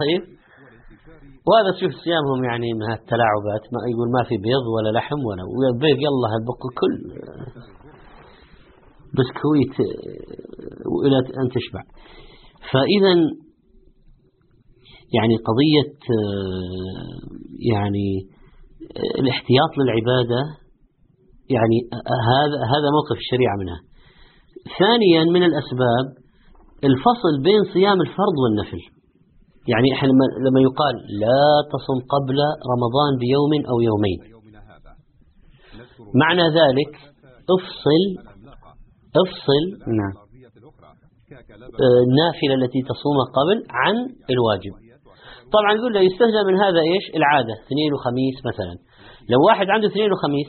طيب؟ 0.00 0.37
وهذا 1.48 1.70
تشوف 1.76 1.92
صيامهم 2.04 2.44
يعني 2.44 2.68
من 2.78 2.86
هالتلاعبات 2.92 3.64
ما 3.72 3.78
يقول 3.92 4.08
ما 4.16 4.22
في 4.28 4.36
بيض 4.46 4.64
ولا 4.74 4.90
لحم 4.98 5.20
ولا 5.28 5.42
بيض 5.82 5.98
يلا 6.06 6.26
هالبق 6.32 6.62
كل 6.80 6.96
بسكويت 9.16 9.76
وإلى 10.92 11.18
أن 11.42 11.48
تشبع. 11.56 11.82
فإذا 12.72 13.12
يعني 15.16 15.36
قضية 15.48 15.92
يعني 17.72 18.08
الاحتياط 19.20 19.72
للعبادة 19.78 20.40
يعني 21.54 21.78
هذا 22.30 22.56
هذا 22.72 22.88
موقف 22.96 23.16
الشريعة 23.24 23.56
منها. 23.60 23.80
ثانيا 24.78 25.24
من 25.24 25.42
الأسباب 25.42 26.06
الفصل 26.84 27.32
بين 27.42 27.60
صيام 27.74 28.00
الفرض 28.00 28.36
والنفل. 28.42 28.97
يعني 29.72 29.88
إحنا 29.94 30.08
لما 30.46 30.60
يقال 30.68 30.94
لا 31.22 31.44
تصم 31.72 31.98
قبل 32.14 32.38
رمضان 32.72 33.12
بيوم 33.24 33.52
أو 33.70 33.76
يومين. 33.88 34.18
معنى 36.22 36.46
ذلك 36.60 36.92
افصل 37.54 38.02
افصل 39.22 39.64
نعم. 40.00 40.14
آه، 41.84 42.00
النافلة 42.08 42.54
التي 42.60 42.80
تصومها 42.90 43.26
قبل 43.38 43.56
عن 43.70 43.96
الواجب. 44.34 44.74
طبعا 45.52 45.74
نقول 45.78 45.92
له 45.94 46.00
يستهزأ 46.00 46.42
من 46.48 46.56
هذا 46.64 46.80
إيش؟ 46.80 47.04
العادة 47.16 47.54
اثنين 47.66 47.90
وخميس 47.94 48.36
مثلا. 48.50 48.74
لو 49.30 49.38
واحد 49.48 49.66
عنده 49.74 49.86
اثنين 49.88 50.12
وخميس 50.12 50.48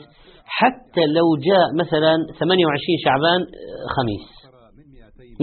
حتى 0.58 1.04
لو 1.16 1.26
جاء 1.48 1.66
مثلا 1.82 2.12
28 2.38 2.98
شعبان 3.04 3.40
آه، 3.40 3.86
خميس 3.96 4.26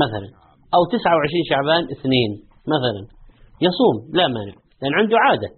مثلا 0.04 0.28
أو 0.76 0.82
29 0.86 1.44
شعبان 1.52 1.84
اثنين 1.96 2.32
مثلا. 2.76 3.17
يصوم 3.66 3.96
لا 4.18 4.28
مانع 4.28 4.56
لأن 4.82 4.94
عنده 5.00 5.18
عادة. 5.26 5.50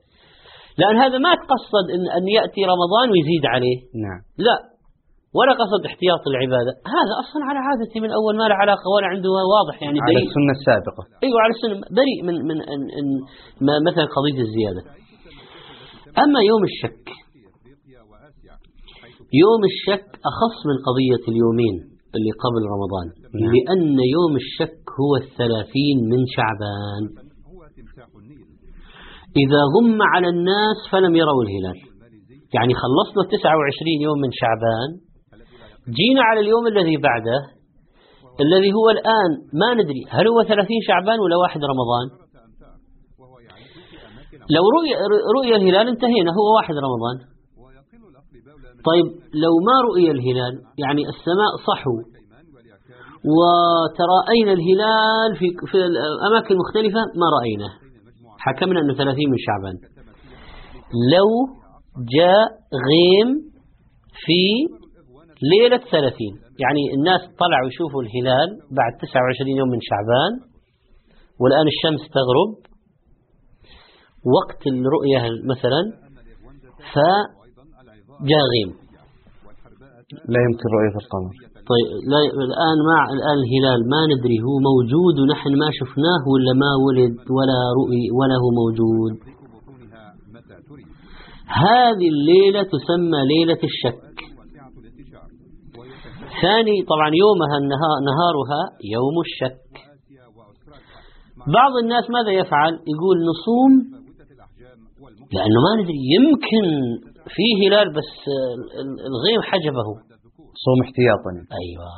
لأن 0.79 0.95
هذا 1.03 1.17
ما 1.25 1.31
تقصد 1.43 1.85
إن, 1.95 2.03
أن 2.17 2.23
يأتي 2.37 2.61
رمضان 2.73 3.05
ويزيد 3.13 3.43
عليه. 3.53 3.77
نعم. 4.05 4.21
لا. 4.47 4.57
ولا 5.37 5.53
قصد 5.61 5.81
احتياط 5.89 6.23
العبادة. 6.31 6.71
هذا 6.97 7.13
أصلا 7.23 7.41
على 7.49 7.59
عادتي 7.67 7.99
من 8.05 8.11
أول 8.19 8.33
ما 8.39 8.45
له 8.49 8.55
علاقة 8.63 8.87
ولا 8.95 9.07
عنده 9.13 9.29
واضح 9.55 9.75
يعني 9.83 9.99
على 10.05 10.19
السنة 10.27 10.53
السابقة. 10.59 11.03
أيوة 11.25 11.39
على 11.43 11.53
السنة. 11.55 11.75
بريء 11.99 12.19
من 12.27 12.35
من 12.49 12.57
إن 12.73 12.81
إن 12.99 13.07
مثلا 13.89 14.05
قضية 14.17 14.41
الزيادة. 14.47 14.81
أما 16.23 16.39
يوم 16.51 16.63
الشك 16.71 17.05
يوم 19.43 19.61
الشك 19.71 20.09
أخص 20.31 20.57
من 20.69 20.77
قضية 20.87 21.23
اليومين 21.31 21.75
اللي 22.15 22.31
قبل 22.43 22.61
رمضان 22.75 23.07
نعم. 23.41 23.51
لأن 23.55 23.97
يوم 24.15 24.33
الشك 24.43 24.83
هو 25.01 25.13
الثلاثين 25.23 25.97
من 26.11 26.21
شعبان. 26.35 27.03
إذا 29.43 29.61
غم 29.73 29.99
على 30.13 30.29
الناس 30.29 30.77
فلم 30.91 31.15
يروا 31.15 31.43
الهلال. 31.43 31.77
يعني 32.55 32.73
خلصنا 32.83 33.21
29 33.23 34.01
يوم 34.01 34.17
من 34.23 34.31
شعبان 34.41 34.89
جينا 35.97 36.21
على 36.23 36.39
اليوم 36.39 36.67
الذي 36.67 36.97
بعده 36.97 37.39
الذي 38.45 38.73
هو 38.73 38.89
الآن. 38.89 39.31
ما 39.61 39.69
ندري 39.73 40.03
هل 40.09 40.27
هو 40.27 40.43
30 40.43 40.67
شعبان 40.87 41.19
ولا 41.19 41.35
واحد 41.43 41.61
رمضان؟ 41.73 42.07
لو 44.55 44.63
رؤي, 44.77 44.91
رؤي 45.37 45.55
الهلال 45.55 45.87
انتهينا 45.87 46.31
هو 46.39 46.55
واحد 46.57 46.75
رمضان. 46.87 47.17
طيب 48.89 49.05
لو 49.43 49.53
ما 49.67 49.75
رؤي 49.87 50.11
الهلال 50.11 50.53
يعني 50.83 51.01
السماء 51.13 51.51
صحو 51.69 51.95
وترأينا 53.37 54.53
الهلال؟ 54.57 55.29
في, 55.39 55.47
في 55.71 55.77
الأماكن 55.77 56.51
المختلفة 56.55 57.01
ما 57.21 57.27
رأيناه. 57.37 57.88
حكمنا 58.45 58.79
أنه 58.81 58.93
30 58.93 59.29
من 59.33 59.37
شعبان. 59.47 59.75
لو 61.13 61.29
جاء 62.17 62.47
غيم 62.89 63.29
في 64.25 64.41
ليلة 65.51 65.77
30 65.77 66.11
يعني 66.63 66.83
الناس 66.97 67.21
طلعوا 67.21 67.67
يشوفوا 67.71 68.01
الهلال 68.03 68.49
بعد 68.79 68.91
29 69.01 69.57
يوم 69.57 69.69
من 69.69 69.79
شعبان 69.89 70.31
والآن 71.41 71.67
الشمس 71.73 72.01
تغرب. 72.17 72.51
وقت 74.37 74.61
الرؤية 74.67 75.21
مثلا 75.51 75.81
فجاء 76.93 78.43
غيم. 78.53 78.71
لا 80.33 80.39
يمكن 80.45 80.67
رؤية 80.77 80.95
القمر. 81.03 81.48
طيب 81.71 81.87
لا 82.11 82.19
الآن 82.47 82.77
مع 82.91 83.01
الآن 83.15 83.37
الهلال 83.41 83.81
ما 83.93 84.01
ندري 84.11 84.37
هو 84.47 84.55
موجود 84.69 85.15
ونحن 85.21 85.51
ما 85.61 85.69
شفناه 85.79 86.23
ولا 86.31 86.53
ما 86.63 86.71
ولد 86.85 87.15
ولا 87.37 87.59
رؤي 87.79 88.05
ولا 88.17 88.35
هو 88.43 88.49
موجود. 88.61 89.13
هذه 91.65 92.07
الليلة 92.15 92.61
تسمى 92.73 93.19
ليلة 93.33 93.61
الشك. 93.69 94.09
ثاني 96.41 96.75
طبعا 96.91 97.09
يومها 97.23 97.57
نهارها 98.09 98.61
يوم 98.95 99.15
الشك. 99.25 99.69
بعض 101.57 101.73
الناس 101.83 102.05
ماذا 102.09 102.31
يفعل؟ 102.31 102.73
يقول 102.93 103.17
نصوم 103.31 103.71
لأنه 105.33 105.59
ما 105.65 105.71
ندري 105.81 106.01
يمكن 106.15 106.65
في 107.35 107.45
هلال 107.61 107.87
بس 107.97 108.11
الغيم 109.11 109.41
حجبه. 109.41 109.89
صوم 110.65 110.77
احتياطا. 110.85 111.31
أيوة. 111.61 111.89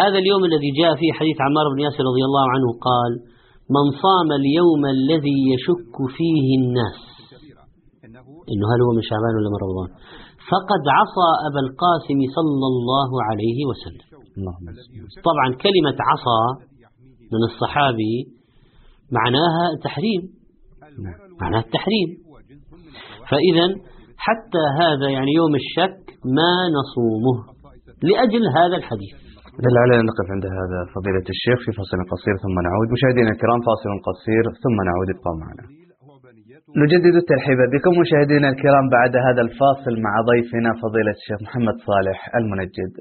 هذا 0.00 0.18
اليوم 0.18 0.42
الذي 0.44 0.70
جاء 0.80 0.92
فيه 1.00 1.12
حديث 1.12 1.36
عمار 1.46 1.66
بن 1.74 1.80
ياسر 1.86 2.02
رضي 2.10 2.24
الله 2.28 2.46
عنه 2.54 2.68
قال 2.88 3.12
من 3.76 3.86
صام 4.04 4.28
اليوم 4.40 4.82
الذي 4.96 5.38
يشك 5.52 5.96
فيه 6.16 6.46
الناس 6.60 7.00
إنه 8.52 8.66
هل 8.72 8.80
هو 8.86 8.90
من 8.96 9.02
شعبان 9.10 9.32
ولا 9.38 9.50
من 9.54 9.60
رمضان؟ 9.66 9.88
فقد 10.50 10.82
عصى 10.98 11.30
أبا 11.48 11.60
القاسم 11.66 12.18
صلى 12.36 12.66
الله 12.72 13.10
عليه 13.28 13.58
وسلم. 13.70 14.06
طبعا 15.28 15.48
كلمة 15.64 15.96
عصى 16.10 16.42
من 17.32 17.42
الصحابي 17.50 18.16
معناها 19.12 19.64
تحريم. 19.84 20.22
معناها 21.40 21.60
التحريم. 21.60 22.08
فإذا 23.30 23.66
حتى 24.16 24.64
هذا 24.80 25.08
يعني 25.10 25.32
يوم 25.32 25.54
الشك 25.54 26.00
ما 26.24 26.52
نصومه. 26.78 27.53
لأجل 28.08 28.44
هذا 28.58 28.76
الحديث. 28.80 29.14
دل 29.64 29.76
علينا 29.82 30.02
نقف 30.10 30.26
عند 30.34 30.46
هذا 30.60 30.80
فضيلة 30.94 31.26
الشيخ 31.34 31.58
في 31.64 31.70
فصل 31.78 31.98
قصير 32.12 32.34
ثم 32.44 32.56
نعود. 32.66 32.86
مشاهدينا 32.96 33.30
الكرام 33.34 33.60
فاصل 33.68 33.90
قصير 34.08 34.44
ثم 34.64 34.76
نعود. 34.88 35.08
ابقوا 35.14 35.38
معنا. 35.44 35.64
نجدد 36.82 37.14
الترحيب 37.22 37.58
بكم 37.74 37.92
مشاهدينا 38.02 38.48
الكرام 38.52 38.84
بعد 38.96 39.12
هذا 39.26 39.42
الفاصل 39.46 39.94
مع 40.06 40.12
ضيفنا 40.30 40.70
فضيلة 40.82 41.14
الشيخ 41.20 41.38
محمد 41.46 41.76
صالح 41.88 42.18
المنجد. 42.38 42.92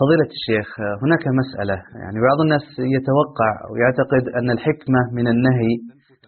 فضيلة 0.00 0.30
الشيخ 0.36 0.68
هناك 1.04 1.24
مسألة 1.40 1.78
يعني 2.02 2.18
بعض 2.28 2.38
الناس 2.44 2.66
يتوقع 2.96 3.52
ويعتقد 3.70 4.24
أن 4.38 4.48
الحكمة 4.56 5.00
من 5.18 5.26
النهي 5.34 5.72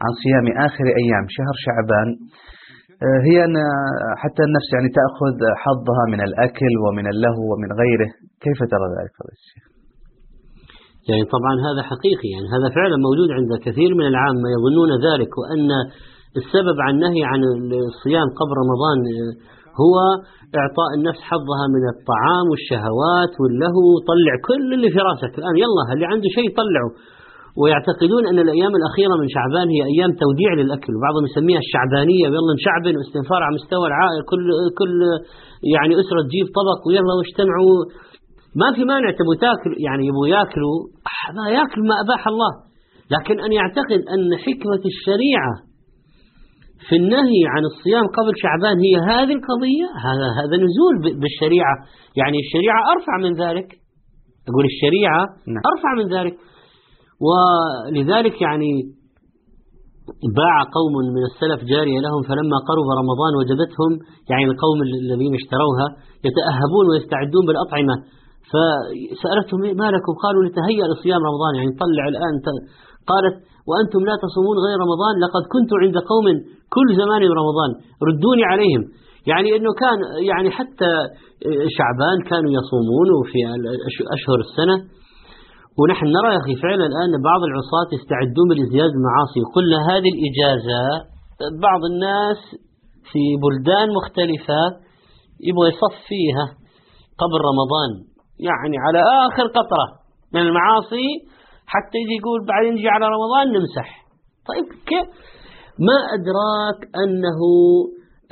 عن 0.05 0.13
صيام 0.23 0.47
آخر 0.67 0.87
أيام 1.03 1.25
شهر 1.37 1.55
شعبان 1.67 2.09
هي 3.29 3.45
أن 3.45 3.57
حتى 4.23 4.43
النفس 4.49 4.69
يعني 4.75 4.89
تأخذ 4.99 5.37
حظها 5.65 6.05
من 6.13 6.21
الأكل 6.29 6.73
ومن 6.85 7.07
اللهو 7.13 7.43
ومن 7.53 7.71
غيره. 7.81 8.11
كيف 8.45 8.59
ترى 8.73 8.87
ذلك 8.97 9.15
الشيخ؟ 9.37 9.65
يعني 11.09 11.25
طبعا 11.35 11.55
هذا 11.69 11.83
حقيقي 11.91 12.29
يعني 12.35 12.49
هذا 12.57 12.69
فعلا 12.79 12.97
موجود 13.07 13.29
عند 13.39 13.53
كثير 13.67 13.91
من 14.01 14.07
العامة 14.13 14.47
يظنون 14.57 14.91
ذلك 15.09 15.31
وأن 15.41 15.71
السبب 16.41 16.77
عن 16.85 16.93
النهي 16.97 17.23
عن 17.33 17.41
الصيام 17.91 18.29
قبل 18.41 18.55
رمضان 18.63 18.99
آه، 19.13 19.33
هو 19.83 19.97
إعطاء 20.61 20.91
النفس 20.99 21.21
حظها 21.31 21.65
من 21.75 21.85
الطعام 21.95 22.47
والشهوات 22.51 23.33
واللهو. 23.41 23.87
طلع 24.11 24.35
كل 24.49 24.67
اللي 24.77 24.91
في 24.95 25.01
راسك 25.09 25.33
الآن 25.41 25.55
يلا 25.65 25.83
اللي 25.95 26.07
عنده 26.13 26.29
شيء 26.39 26.49
طلعه. 26.61 26.91
ويعتقدون 27.61 28.23
أن 28.31 28.39
الأيام 28.47 28.73
الأخيرة 28.81 29.15
من 29.23 29.29
شعبان 29.37 29.67
هي 29.75 29.83
أيام 29.93 30.11
توديع 30.23 30.51
للأكل. 30.61 30.93
وبعضهم 30.97 31.25
يسميها 31.31 31.61
الشعبانية. 31.67 32.27
ويلا 32.31 32.53
نشعبن 32.59 32.95
واستنفار 32.99 33.41
على 33.47 33.55
مستوى 33.59 33.87
العائلة 33.91 34.23
كل 34.33 34.45
كل 34.81 34.95
يعني 35.75 35.93
أسرة 36.03 36.21
تجيب 36.29 36.47
طبق 36.61 36.79
ويلا 36.87 37.13
واجتمعوا. 37.19 37.77
ما 38.61 38.69
في 38.75 38.83
مانع 38.93 39.09
تبوا 39.21 39.37
تاكل 39.45 39.73
يعني 39.87 40.03
يبغوا 40.09 40.29
ياكلوا. 40.37 40.77
ما 41.39 41.45
ياكل 41.59 41.81
ما 41.91 41.95
أباح 42.05 42.23
الله. 42.33 42.53
لكن 43.15 43.37
أن 43.47 43.53
يعتقد 43.61 44.01
أن 44.15 44.25
حكمة 44.47 44.83
الشريعة 44.93 45.55
في 46.89 46.97
النهي 47.01 47.41
عن 47.55 47.63
الصيام 47.71 48.05
قبل 48.19 48.33
شعبان 48.45 48.77
هي 48.87 48.95
هذه 49.13 49.35
القضية. 49.39 49.89
هذا 50.09 50.27
هذا 50.39 50.57
نزول 50.65 50.95
بالشريعة. 51.21 51.75
يعني 52.21 52.39
الشريعة 52.45 52.81
أرفع 52.95 53.15
من 53.25 53.33
ذلك. 53.45 53.69
أقول 54.49 54.65
الشريعة 54.73 55.23
نعم. 55.55 55.63
أرفع 55.73 55.91
من 56.01 56.07
ذلك. 56.17 56.35
ولذلك 57.27 58.37
يعني 58.47 58.73
باع 60.41 60.57
قوم 60.79 60.95
من 61.17 61.23
السلف 61.31 61.61
جارية 61.73 61.99
لهم 62.07 62.23
فلما 62.29 62.59
قرب 62.69 62.87
رمضان 63.01 63.33
وجدتهم 63.41 63.93
يعني 64.31 64.45
القوم 64.51 64.79
الذين 64.89 65.33
اشتروها 65.41 65.87
يتأهبون 66.27 66.85
ويستعدون 66.91 67.45
بالأطعمة. 67.47 67.97
فسألتهم 68.51 69.61
ما 69.81 69.89
لكم؟ 69.95 70.13
قالوا 70.25 70.43
نتهيأ 70.49 70.85
لصيام 70.91 71.21
رمضان. 71.31 71.53
يعني 71.59 71.71
طلع 71.83 72.05
الآن 72.13 72.35
قالت 73.11 73.37
وأنتم 73.69 74.01
لا 74.09 74.15
تصومون 74.25 74.57
غير 74.67 74.77
رمضان؟ 74.85 75.15
لقد 75.25 75.43
كنت 75.55 75.71
عند 75.83 75.97
قوم 76.13 76.27
كل 76.75 76.89
زمان 77.01 77.21
رمضان 77.43 77.71
ردوني 78.09 78.45
عليهم. 78.53 78.83
يعني 79.31 79.49
أنه 79.57 79.71
كان 79.83 79.99
يعني 80.31 80.49
حتى 80.59 80.91
شعبان 81.77 82.19
كانوا 82.31 82.51
يصومون 82.59 83.09
في 83.31 83.39
أشهر 84.17 84.39
السنة. 84.47 84.77
ونحن 85.79 86.07
نرى 86.17 86.29
يا 86.35 86.41
أخي 86.43 86.55
فعلا 86.63 86.87
الآن 86.91 87.13
بعض 87.31 87.41
العصاة 87.49 87.89
يستعدون 87.97 88.49
لازدياد 88.59 88.91
المعاصي. 88.99 89.41
قلنا 89.57 89.79
هذه 89.91 90.11
الإجازة 90.17 90.83
بعض 91.67 91.83
الناس 91.93 92.41
في 93.11 93.23
بلدان 93.45 93.89
مختلفة 93.99 94.63
يبغى 95.49 95.69
يصف 95.69 95.95
فيها 96.09 96.47
قبل 97.23 97.39
رمضان. 97.51 97.91
يعني 98.49 98.77
على 98.87 99.01
آخر 99.27 99.47
قطرة 99.59 99.87
من 100.35 100.41
المعاصي 100.41 101.09
حتى 101.67 101.97
يجي 102.03 102.15
يقول 102.21 102.47
بعدين 102.49 102.73
نجي 102.75 102.89
على 102.89 103.07
رمضان 103.17 103.45
نمسح. 103.57 103.89
طيب 104.49 104.67
كيف؟ 104.89 105.07
ما 105.89 105.99
أدراك 106.17 106.79
أنه 107.03 107.41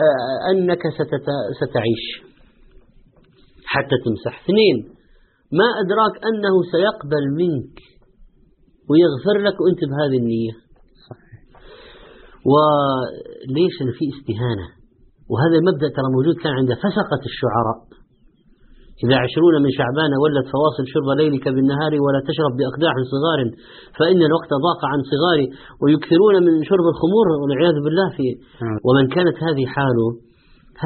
آه، 0.05 0.51
أنك 0.51 0.83
ستعيش 1.61 2.05
حتى 3.67 3.97
تمسح. 4.05 4.43
اثنين 4.45 4.94
ما 5.59 5.69
أدراك 5.83 6.15
أنه 6.29 6.55
سيقبل 6.75 7.25
منك 7.41 7.77
ويغفر 8.89 9.37
لك 9.47 9.57
وأنت 9.63 9.83
بهذه 9.91 10.19
النية. 10.23 10.55
وليش 12.53 13.75
أنا 13.83 13.93
في 13.99 14.05
استهانة؟ 14.15 14.67
وهذا 15.31 15.57
المبدأ 15.61 15.89
ترى 15.97 16.09
موجود 16.17 16.37
كان 16.43 16.53
عند 16.61 16.71
فسقة 16.85 17.23
الشعراء. 17.31 17.81
إذا 19.05 19.17
عشرون 19.25 19.55
من 19.65 19.71
شعبان 19.79 20.13
ولت 20.23 20.47
فواصل 20.55 20.85
شرب 20.93 21.09
ليلك 21.21 21.45
بالنهار 21.55 21.93
ولا 22.05 22.21
تشرب 22.29 22.53
بأقداح 22.59 22.95
صغار 23.13 23.41
فإن 23.99 24.21
الوقت 24.29 24.51
ضاق 24.67 24.81
عن 24.93 25.01
صغاري 25.13 25.47
ويكثرون 25.83 26.35
من 26.47 26.55
شرب 26.71 26.87
الخمور 26.93 27.27
والعياذ 27.41 27.77
بالله 27.85 28.09
في. 28.17 28.27
ومن 28.87 29.05
كانت 29.15 29.37
هذه 29.47 29.65
حاله 29.75 30.09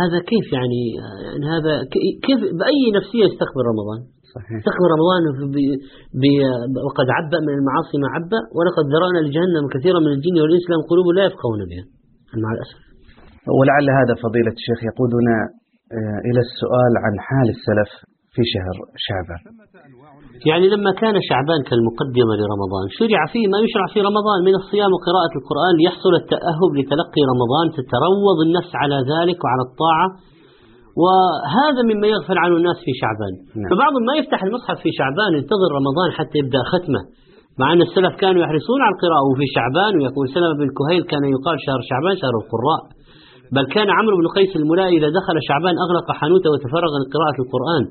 هذا 0.00 0.18
كيف 0.30 0.46
يعني؟ 0.56 0.82
هذا 1.54 1.72
كيف 2.26 2.40
بأي 2.58 2.82
نفسية 2.98 3.24
يستقبل 3.28 3.62
رمضان؟ 3.72 4.00
صحيح. 4.36 4.60
رمضان 4.94 5.22
ب... 6.22 6.24
وقد 6.88 7.06
عبأ 7.18 7.38
من 7.46 7.54
المعاصي 7.60 7.96
ما 8.02 8.08
عبأ 8.16 8.42
ولقد 8.56 8.84
ذرأنا 8.92 9.20
لجهنم 9.26 9.64
كثيرا 9.74 9.98
من 10.06 10.12
الجن 10.16 10.36
والإنس 10.42 10.64
لهم 10.70 10.82
قلوب 10.90 11.06
لا 11.18 11.24
يفقهون 11.28 11.60
بها. 11.70 11.84
مع 12.44 12.50
الأسف. 12.56 12.78
ولعل 13.58 13.86
هذا 14.00 14.14
فضيلة 14.24 14.54
الشيخ 14.60 14.78
يقودنا 14.90 15.36
آه، 15.96 16.18
إلى 16.28 16.40
السؤال 16.46 16.92
عن 17.04 17.14
حال 17.26 17.48
السلف 17.56 17.90
في 18.34 18.42
شهر 18.54 18.76
شعبان. 19.06 19.42
يعني 20.50 20.66
لما 20.74 20.90
كان 21.02 21.14
شعبان 21.28 21.60
كالمقدمة 21.68 22.32
لرمضان 22.40 22.84
شرع 22.98 23.20
فيه 23.32 23.44
ما 23.52 23.58
يشرع 23.64 23.86
في 23.94 23.98
رمضان 24.08 24.38
من 24.48 24.54
الصيام 24.60 24.90
وقراءة 24.96 25.32
القرآن 25.40 25.72
ليحصل 25.80 26.12
التأهب 26.22 26.70
لتلقي 26.78 27.22
رمضان 27.32 27.66
تتروض 27.78 28.38
النفس 28.46 28.72
على 28.82 28.98
ذلك 29.12 29.38
وعلى 29.44 29.62
الطاعة 29.68 30.06
وهذا 31.02 31.80
مما 31.90 32.06
يغفل 32.14 32.38
عنه 32.44 32.54
الناس 32.60 32.78
في 32.86 32.92
شعبان. 33.00 33.34
نعم. 33.60 33.68
فبعضهم 33.70 34.02
ما 34.10 34.14
يفتح 34.20 34.40
المصحف 34.46 34.78
في 34.84 34.90
شعبان 34.98 35.30
ينتظر 35.38 35.70
رمضان 35.78 36.08
حتى 36.18 36.36
يبدأ 36.42 36.60
ختمة. 36.72 37.00
مع 37.60 37.66
أن 37.74 37.80
السلف 37.88 38.14
كانوا 38.22 38.40
يحرصون 38.44 38.80
على 38.84 38.94
القراءة 38.96 39.24
وفي 39.30 39.46
شعبان 39.56 39.92
ويقول 39.98 40.24
سلمة 40.34 40.54
بن 40.60 40.68
كهيل 40.78 41.02
كان 41.12 41.22
يقال 41.34 41.56
شهر 41.66 41.80
شعبان 41.90 42.14
شهر 42.22 42.34
القراء. 42.42 42.82
بل 43.54 43.64
كان 43.74 43.88
عمرو 43.98 44.16
بن 44.20 44.26
قيس 44.38 44.52
الملائي 44.60 44.94
إذا 45.00 45.08
دخل 45.18 45.36
شعبان 45.48 45.74
أغلق 45.84 46.06
حانوته 46.18 46.48
وتفرغ 46.52 46.92
لقراءة 47.02 47.36
القرآن. 47.44 47.84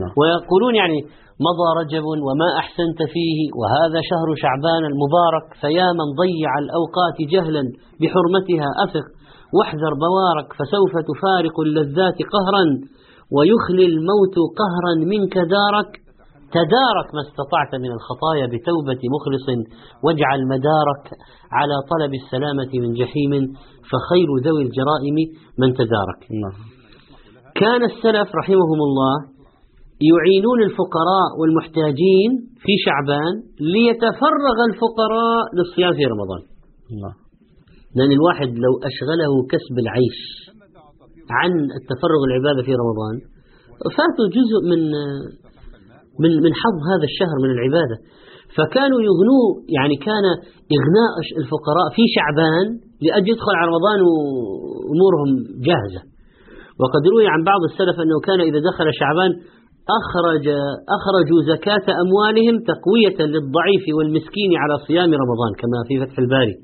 نعم. 0.00 0.12
ويقولون 0.18 0.74
يعني 0.82 0.98
مضى 1.46 1.68
رجب 1.80 2.04
وما 2.28 2.48
أحسنت 2.62 3.00
فيه 3.14 3.38
وهذا 3.58 4.00
شهر 4.10 4.28
شعبان 4.42 4.82
المبارك 4.92 5.46
فيا 5.62 5.88
من 5.98 6.08
ضيع 6.22 6.50
الأوقات 6.64 7.16
جهلا 7.34 7.62
بحرمتها 8.00 8.68
أفق 8.84 9.06
واحذر 9.56 9.92
بوارك 10.04 10.48
فسوف 10.58 10.92
تفارق 11.10 11.56
اللذات 11.66 12.18
قهرا 12.34 12.64
ويخلي 13.34 13.86
الموت 13.92 14.36
قهرا 14.60 14.94
منك 15.12 15.34
دارك 15.56 15.90
تدارك 16.58 17.08
ما 17.16 17.22
استطعت 17.26 17.72
من 17.84 17.90
الخطايا 17.96 18.46
بتوبة 18.52 19.02
مخلص 19.14 19.46
واجعل 20.04 20.40
مدارك 20.54 21.04
على 21.58 21.76
طلب 21.92 22.12
السلامة 22.20 22.70
من 22.82 22.90
جحيم 23.00 23.32
فخير 23.90 24.28
ذوي 24.46 24.62
الجرائم 24.66 25.16
من 25.60 25.68
تدارك 25.80 26.20
نعم. 26.42 26.56
كان 27.60 27.82
السلف 27.90 28.28
رحمهم 28.40 28.80
الله 28.88 29.16
يعينون 30.10 30.62
الفقراء 30.62 31.28
والمحتاجين 31.40 32.30
في 32.64 32.72
شعبان 32.84 33.34
ليتفرغ 33.74 34.56
الفقراء 34.70 35.44
للصيام 35.56 35.92
في 35.98 36.04
رمضان 36.04 36.42
الله. 36.92 37.27
لأن 37.98 38.12
الواحد 38.18 38.50
لو 38.64 38.72
أشغله 38.90 39.32
كسب 39.52 39.76
العيش 39.84 40.20
عن 41.38 41.52
التفرغ 41.78 42.20
العبادة 42.28 42.60
في 42.66 42.72
رمضان 42.82 43.14
فاته 43.96 44.24
جزء 44.36 44.58
من 44.70 44.80
من 46.22 46.32
من 46.44 46.52
حظ 46.60 46.78
هذا 46.92 47.06
الشهر 47.10 47.36
من 47.44 47.50
العبادة. 47.56 47.96
فكانوا 48.56 49.00
يغنوا 49.08 49.46
يعني 49.76 49.96
كان 50.08 50.24
إغناء 50.78 51.12
الفقراء 51.42 51.88
في 51.96 52.02
شعبان 52.16 52.66
لأجل 53.04 53.28
يدخل 53.32 53.54
على 53.58 53.68
رمضان 53.72 53.98
وأمورهم 54.08 55.30
جاهزة. 55.68 56.02
وقد 56.80 57.02
روي 57.12 57.26
عن 57.34 57.40
بعض 57.50 57.62
السلف 57.70 57.96
أنه 58.04 58.18
كان 58.28 58.40
إذا 58.48 58.60
دخل 58.70 58.86
شعبان 59.00 59.30
أخرج 60.00 60.44
أخرجوا 60.96 61.40
زكاة 61.52 61.86
أموالهم 62.04 62.54
تقوية 62.72 63.18
للضعيف 63.32 63.84
والمسكين 63.96 64.50
على 64.62 64.74
صيام 64.86 65.10
رمضان 65.22 65.52
كما 65.60 65.78
في 65.88 65.94
فتح 66.02 66.18
الباري. 66.24 66.54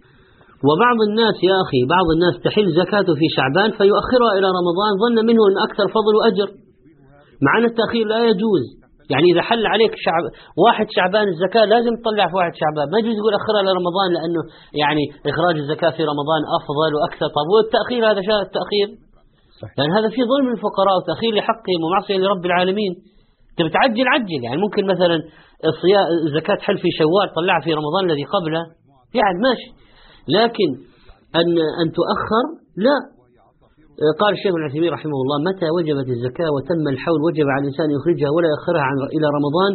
وبعض 0.68 0.98
الناس 1.09 1.37
يا 1.50 1.57
أخي 1.64 1.81
بعض 1.94 2.07
الناس 2.14 2.35
تحل 2.46 2.68
زكاته 2.83 3.12
في 3.20 3.27
شعبان 3.37 3.70
فيؤخرها 3.79 4.33
إلى 4.38 4.48
رمضان 4.59 4.92
ظن 5.03 5.16
منه 5.29 5.42
أن 5.50 5.57
أكثر 5.66 5.87
فضل 5.96 6.12
وأجر. 6.18 6.48
مع 7.44 7.53
أن 7.59 7.64
التأخير 7.72 8.05
لا 8.12 8.20
يجوز. 8.31 8.64
يعني 9.12 9.27
إذا 9.33 9.42
حل 9.48 9.64
عليك 9.74 9.92
شعب 10.05 10.24
واحد 10.64 10.87
شعبان 10.96 11.27
الزكاة 11.35 11.64
لازم 11.74 11.92
تطلع 12.00 12.24
في 12.31 12.37
واحد 12.40 12.55
شعبان. 12.62 12.87
ما 12.92 12.96
يجوز 13.00 13.16
يقول 13.20 13.35
أخرها 13.40 13.62
لرمضان 13.66 14.09
لأنه 14.16 14.42
يعني 14.83 15.05
إخراج 15.31 15.57
الزكاة 15.64 15.92
في 15.96 16.03
رمضان 16.12 16.40
أفضل 16.59 16.90
وأكثر. 16.96 17.29
طب 17.38 17.46
والتأخير 17.55 18.00
هذا 18.11 18.20
شاء 18.29 18.40
التأخير؟ 18.48 18.88
لأن 19.77 19.90
يعني 19.90 19.92
هذا 19.98 20.09
في 20.14 20.20
ظلم 20.31 20.46
للفقراء 20.50 20.94
وتأخير 20.98 21.33
لحقهم 21.38 21.81
ومعصية 21.85 22.18
لرب 22.22 22.44
العالمين. 22.50 22.92
تبي 23.57 23.70
تعجل 23.77 24.07
عجل. 24.14 24.40
يعني 24.46 24.59
ممكن 24.64 24.83
مثلا 24.94 25.16
الزكاة 26.27 26.59
حل 26.66 26.79
في 26.85 26.90
شوال 27.00 27.27
طلعها 27.38 27.61
في 27.64 27.70
رمضان 27.81 28.03
الذي 28.09 28.24
قبله. 28.35 28.62
يعني 29.20 29.38
ماشي. 29.46 29.84
لكن 30.28 30.68
أن 31.40 31.48
أن 31.80 31.87
تؤخر؟ 31.98 32.44
لا. 32.87 32.96
قال 34.20 34.30
الشيخ 34.37 34.52
ابن 34.54 34.62
عثيمين 34.68 34.90
رحمه 34.96 35.18
الله 35.24 35.37
متى 35.48 35.68
وجبت 35.76 36.08
الزكاة 36.16 36.50
وتم 36.54 36.84
الحول؟ 36.94 37.18
وجب 37.26 37.46
على 37.52 37.60
الإنسان 37.64 37.88
يخرجها 37.96 38.30
ولا 38.37 38.48
يأخرها 38.54 38.84
عن 38.88 38.96
إلى 39.16 39.26
رمضان. 39.38 39.72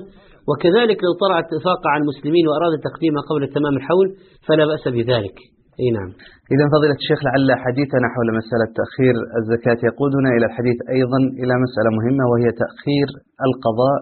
وكذلك 0.50 0.98
لو 1.06 1.14
طلعت 1.24 1.46
اتفاق 1.48 1.82
عن 1.94 2.00
المسلمين 2.04 2.44
وأراد 2.48 2.74
تقديمها 2.90 3.22
قبل 3.30 3.42
تمام 3.58 3.74
الحول 3.80 4.08
فلا 4.48 4.64
بأس 4.72 4.84
بذلك. 4.96 5.38
أي 5.82 5.88
نعم. 5.98 6.12
إذا 6.54 6.66
فضيلة 6.74 6.98
الشيخ 7.04 7.20
لعل 7.28 7.50
حديثنا 7.66 8.06
حول 8.14 8.28
مسألة 8.42 8.68
تأخير 8.80 9.16
الزكاة 9.40 9.80
يقودنا 9.90 10.30
إلى 10.36 10.46
الحديث 10.50 10.78
أيضا 10.96 11.20
إلى 11.42 11.54
مسألة 11.66 11.90
مهمة 12.00 12.24
وهي 12.32 12.48
تأخير 12.64 13.08
القضاء 13.48 13.98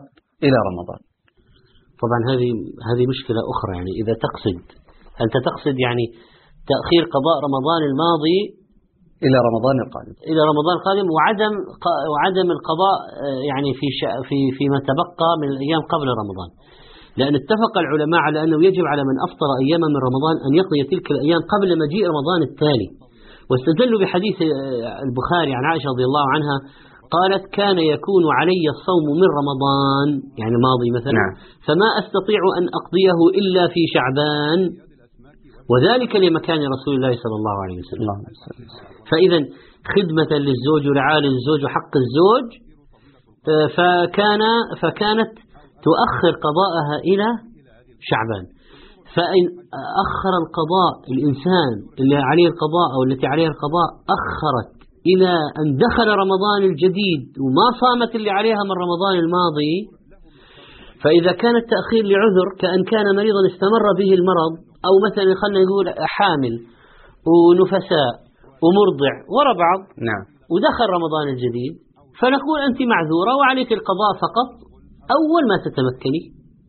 إلى 0.46 0.58
رمضان. 0.70 1.02
طبعا 2.04 2.20
هذه 2.32 2.50
هذه 2.90 3.04
مشكلة 3.14 3.42
أخرى 3.54 3.72
يعني 3.78 3.92
إذا 4.02 4.14
تقصد. 4.26 4.60
أنت 5.24 5.36
تقصد 5.50 5.76
يعني 5.86 6.06
تأخير 6.72 7.04
قضاء 7.16 7.38
رمضان 7.48 7.82
الماضي 7.90 8.40
إلى 9.26 9.38
رمضان 9.50 9.76
القادم. 9.86 10.16
إلى 10.32 10.42
رمضان 10.52 10.74
القادم 10.80 11.08
وعدم 11.16 11.54
وعدم 12.12 12.48
القضاء 12.56 12.98
آه، 13.26 13.42
يعني 13.50 13.70
في 13.80 13.88
في 14.30 14.38
فيما 14.58 14.80
تبقى 14.90 15.30
من 15.42 15.48
الأيام 15.54 15.82
قبل 15.94 16.08
رمضان. 16.22 16.50
لأن 17.20 17.34
اتفق 17.42 17.74
العلماء 17.84 18.20
على 18.28 18.38
أنه 18.44 18.58
يجب 18.68 18.86
على 18.92 19.02
من 19.10 19.16
أفطر 19.28 19.50
أياما 19.64 19.88
من 19.94 20.00
رمضان 20.08 20.36
أن 20.46 20.52
يقضي 20.60 20.80
تلك 20.92 21.08
الأيام 21.16 21.42
قبل 21.54 21.70
مجيء 21.84 22.04
رمضان 22.14 22.40
التالي 22.50 22.90
واستدلوا 23.50 24.00
بحديث 24.02 24.38
آه، 24.42 25.02
البخاري 25.08 25.52
عن 25.58 25.64
عائشة 25.70 25.88
رضي 25.94 26.06
الله 26.10 26.26
عنها 26.36 26.58
قالت 27.16 27.44
كان 27.60 27.78
يكون 27.94 28.24
علي 28.40 28.64
الصوم 28.76 29.06
من 29.22 29.30
رمضان. 29.40 30.08
يعني 30.40 30.54
الماضي 30.60 30.90
مثلا. 30.98 31.14
نعم. 31.22 31.34
فما 31.68 31.90
أستطيع 32.02 32.42
أن 32.60 32.66
أقضيه 32.80 33.20
إلا 33.40 33.64
في 33.74 33.82
شعبان. 33.94 34.60
وذلك 35.72 36.16
لمكان 36.16 36.60
رسول 36.76 36.94
الله 36.96 37.14
صلى 37.24 37.36
الله 37.40 37.56
عليه 37.64 37.78
وسلم. 37.84 38.08
فإذا 39.12 39.40
خدمة 39.96 40.32
للزوج 40.46 40.84
ورعاية 40.90 41.20
للزوج 41.20 41.60
وحق 41.66 41.94
الزوج 42.04 42.48
آه، 43.50 43.68
فكان 43.78 44.42
فكانت 44.82 45.32
تؤخر 45.88 46.34
قضاءها 46.48 46.96
إلى 47.10 47.28
شعبان. 48.10 48.46
فإن 49.16 49.44
أخر 50.06 50.34
القضاء 50.44 50.94
الإنسان 51.14 51.72
اللي 52.00 52.16
عليه 52.16 52.48
القضاء 52.48 52.88
أو 52.96 53.04
التي 53.08 53.28
عليها 53.28 53.52
القضاء 53.56 53.90
أخرت 54.18 54.72
إلى 55.12 55.34
أن 55.60 55.68
دخل 55.86 56.08
رمضان 56.24 56.62
الجديد 56.72 57.22
وما 57.44 57.68
صامت 57.82 58.16
اللي 58.16 58.32
عليها 58.40 58.62
من 58.70 58.76
رمضان 58.84 59.16
الماضي 59.24 59.76
فإذا 61.04 61.32
كان 61.32 61.56
التأخير 61.64 62.04
لعذر 62.12 62.48
كأن 62.62 62.84
كان 62.84 63.06
مريضا 63.16 63.42
استمر 63.52 63.86
به 64.00 64.10
المرض 64.20 64.54
أو 64.88 64.94
مثلا 65.08 65.34
خلنا 65.42 65.60
نقول 65.66 65.86
حامل 66.16 66.54
ونفساء 67.32 68.14
ومرضع 68.64 69.14
ورا 69.36 69.54
بعض. 69.64 69.80
نعم. 70.10 70.24
ودخل 70.54 70.88
رمضان 70.98 71.26
الجديد 71.34 71.74
فنقول 72.20 72.60
أنت 72.70 72.80
معذورة 72.94 73.32
وعليك 73.40 73.72
القضاء 73.78 74.12
فقط 74.24 74.50
أول 75.18 75.44
ما 75.52 75.58
تتمكني 75.66 76.24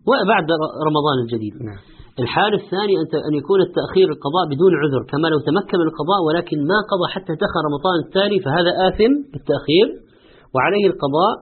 وبعد 0.09 0.47
رمضان 0.89 1.17
الجديد. 1.25 1.55
نعم. 1.69 1.81
الحال 2.23 2.53
الثاني 2.61 2.95
أن 3.29 3.35
يكون 3.41 3.61
التأخير 3.69 4.07
القضاء 4.15 4.45
بدون 4.53 4.73
عذر 4.83 5.03
كما 5.13 5.27
لو 5.33 5.39
تمكن 5.49 5.77
من 5.83 5.87
القضاء 5.91 6.21
ولكن 6.27 6.57
ما 6.73 6.79
قضى 6.91 7.07
حتى 7.15 7.33
دخل 7.45 7.61
رمضان 7.69 7.97
التالي 8.05 8.39
فهذا 8.45 8.73
آثم 8.89 9.13
بالتأخير 9.33 9.87
وعليه 10.55 10.87
القضاء 10.93 11.35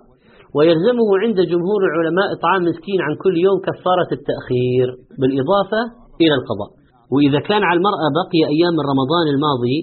ويلزمه 0.56 1.08
عند 1.22 1.38
جمهور 1.52 1.80
العلماء 1.90 2.26
إطعام 2.36 2.60
مسكين 2.70 3.00
عن 3.06 3.12
كل 3.24 3.34
يوم 3.46 3.58
كفارة 3.68 4.10
التأخير. 4.18 4.88
بالإضافة 5.20 5.82
إلى 6.22 6.34
القضاء. 6.40 6.70
وإذا 7.14 7.40
كان 7.48 7.62
على 7.68 7.76
المرأة 7.80 8.06
بقي 8.20 8.40
أيام 8.54 8.72
من 8.78 8.84
رمضان 8.92 9.26
الماضي 9.34 9.78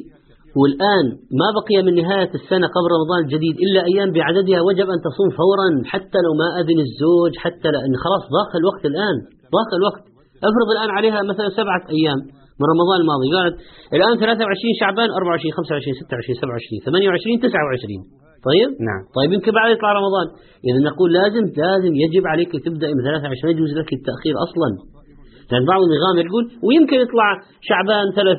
والآن 0.59 1.05
ما 1.41 1.47
بقي 1.57 1.77
من 1.87 1.93
نهاية 2.01 2.31
السنة 2.39 2.67
قبل 2.75 2.87
رمضان 2.97 3.19
الجديد 3.25 3.55
إلا 3.65 3.81
أيام 3.91 4.09
بعددها 4.17 4.59
وجب 4.67 4.87
أن 4.95 4.99
تصوم 5.07 5.29
فورا 5.39 5.67
حتى 5.93 6.19
لو 6.25 6.31
ما 6.41 6.47
أذن 6.59 6.79
الزوج 6.87 7.33
حتى 7.43 7.69
لأن 7.75 7.93
خلاص 8.03 8.23
ضاق 8.37 8.51
الوقت 8.61 8.83
الآن 8.91 9.15
ضاق 9.55 9.69
الوقت. 9.79 10.03
افرض 10.49 10.67
الآن 10.75 10.89
عليها 10.97 11.19
مثلا 11.31 11.49
سبعة 11.59 11.83
أيام 11.97 12.19
من 12.59 12.65
رمضان 12.73 12.97
الماضي 13.03 13.27
قالت 13.35 13.55
الآن 13.97 14.13
23 14.19 14.79
شعبان 14.81 15.09
24 15.09 15.51
25 15.59 15.93
26 16.05 16.35
27 16.43 16.79
28 16.85 17.39
29 17.39 18.23
طيب؟ 18.49 18.69
نعم. 18.89 19.01
طيب 19.17 19.29
يمكن 19.35 19.51
بعد 19.59 19.67
يطلع 19.75 19.89
رمضان. 20.01 20.27
إذا 20.67 20.79
نقول 20.89 21.09
لازم 21.19 21.43
لازم 21.63 21.93
يجب 22.03 22.23
عليك 22.33 22.51
تبدأ 22.65 22.87
من 22.95 23.01
23 23.03 23.55
يجوز 23.55 23.71
لك 23.79 23.89
التأخير 23.97 24.35
أصلا. 24.47 24.69
لأن 25.51 25.63
بعض 25.71 25.81
النظام 25.87 26.15
يقول 26.25 26.43
ويمكن 26.65 26.97
يطلع 27.03 27.29
شعبان 27.69 28.05
30 28.15 28.37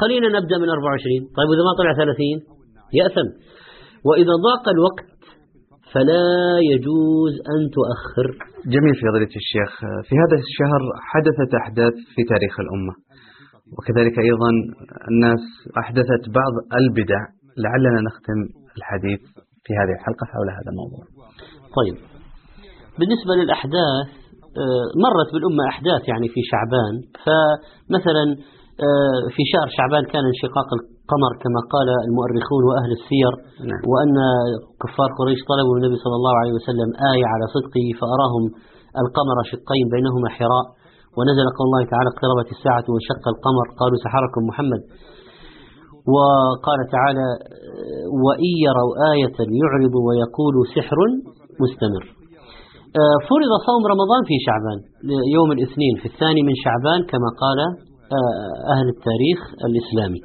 خلينا 0.00 0.28
نبدأ 0.36 0.56
من 0.62 0.68
24 0.68 1.20
طيب 1.36 1.48
وإذا 1.50 1.64
ما 1.68 1.72
طلع 1.80 1.92
30 1.92 2.38
يأثم. 3.00 3.28
وإذا 4.08 4.34
ضاق 4.48 4.64
الوقت 4.74 5.08
فلا 5.92 6.26
يجوز 6.72 7.34
أن 7.52 7.60
تؤخر. 7.76 8.26
جميل 8.74 8.94
في 8.98 9.02
فضيلة 9.08 9.32
الشيخ. 9.42 9.70
في 10.08 10.14
هذا 10.22 10.36
الشهر 10.44 10.82
حدثت 11.12 11.50
أحداث 11.62 11.94
في 12.14 12.22
تاريخ 12.32 12.54
الأمة 12.64 12.94
وكذلك 13.76 14.14
أيضا 14.28 14.50
الناس 15.10 15.44
أحدثت 15.82 16.22
بعض 16.40 16.54
البدع 16.80 17.20
لعلنا 17.64 18.00
نختم 18.08 18.38
الحديث 18.78 19.20
في 19.64 19.72
هذه 19.80 19.92
الحلقة 19.98 20.24
حول 20.32 20.48
هذا 20.58 20.70
الموضوع. 20.72 21.04
طيب. 21.78 21.96
بالنسبة 22.98 23.32
للأحداث 23.40 24.21
مرت 25.04 25.28
بالأمة 25.32 25.62
أحداث 25.72 26.02
يعني 26.08 26.28
في 26.34 26.40
شعبان. 26.50 26.94
فمثلا 27.24 28.24
آه، 28.86 29.20
في 29.34 29.42
شهر 29.52 29.66
شعبان 29.76 30.04
كان 30.12 30.24
انشقاق 30.32 30.68
القمر 30.78 31.32
كما 31.42 31.60
قال 31.74 31.88
المؤرخون 32.08 32.62
وأهل 32.68 32.90
السير 32.98 33.32
نعم. 33.70 33.82
وأن 33.90 34.14
كفار 34.82 35.10
قريش 35.18 35.40
طلبوا 35.50 35.74
النبي 35.78 35.96
صلى 36.04 36.16
الله 36.20 36.34
عليه 36.40 36.54
وسلم 36.58 36.88
آية 37.12 37.26
على 37.32 37.44
صدقه 37.54 37.86
فأراهم 38.00 38.44
القمر 39.02 39.36
شقين 39.52 39.86
بينهما 39.94 40.28
حراء. 40.36 40.66
ونزل 41.16 41.46
قول 41.56 41.66
الله 41.68 41.82
تعالى 41.92 42.08
اقتربت 42.12 42.48
الساعة 42.56 42.86
وانشق 42.90 43.24
القمر. 43.32 43.66
قالوا 43.80 43.98
سحركم 44.04 44.42
محمد. 44.50 44.82
وقال 46.14 46.80
تعالى 46.96 47.28
وإن 48.24 48.52
يروا 48.66 48.92
آية 49.12 49.38
يعرض 49.60 49.94
ويقول 50.06 50.54
سحر 50.76 50.98
مستمر. 51.62 52.04
آه، 52.10 52.21
فرض 53.30 53.52
صوم 53.68 53.82
رمضان 53.92 54.22
في 54.28 54.36
شعبان 54.46 54.78
يوم 55.36 55.48
الاثنين 55.56 55.94
في 56.00 56.06
الثاني 56.12 56.42
من 56.48 56.54
شعبان 56.64 57.00
كما 57.12 57.28
قال 57.42 57.58
آه، 58.16 58.54
أهل 58.74 58.86
التاريخ 58.94 59.40
الإسلامي 59.68 60.20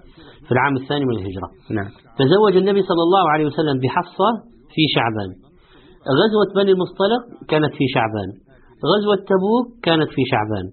في 0.46 0.52
العام 0.56 0.76
الثاني 0.82 1.06
من 1.10 1.16
الهجرة. 1.18 1.48
نعم. 1.78 1.90
تزوج 2.20 2.54
النبي 2.62 2.82
صلى 2.90 3.04
الله 3.08 3.26
عليه 3.34 3.46
وسلم 3.50 3.76
بحفصة 3.84 4.30
في 4.74 4.84
شعبان. 4.96 5.30
غزوة 6.20 6.48
بني 6.58 6.72
المصطلق 6.76 7.24
كانت 7.52 7.72
في 7.78 7.86
شعبان. 7.96 8.30
غزوة 8.92 9.18
تبوك 9.32 9.66
كانت 9.88 10.10
في 10.16 10.24
شعبان. 10.32 10.66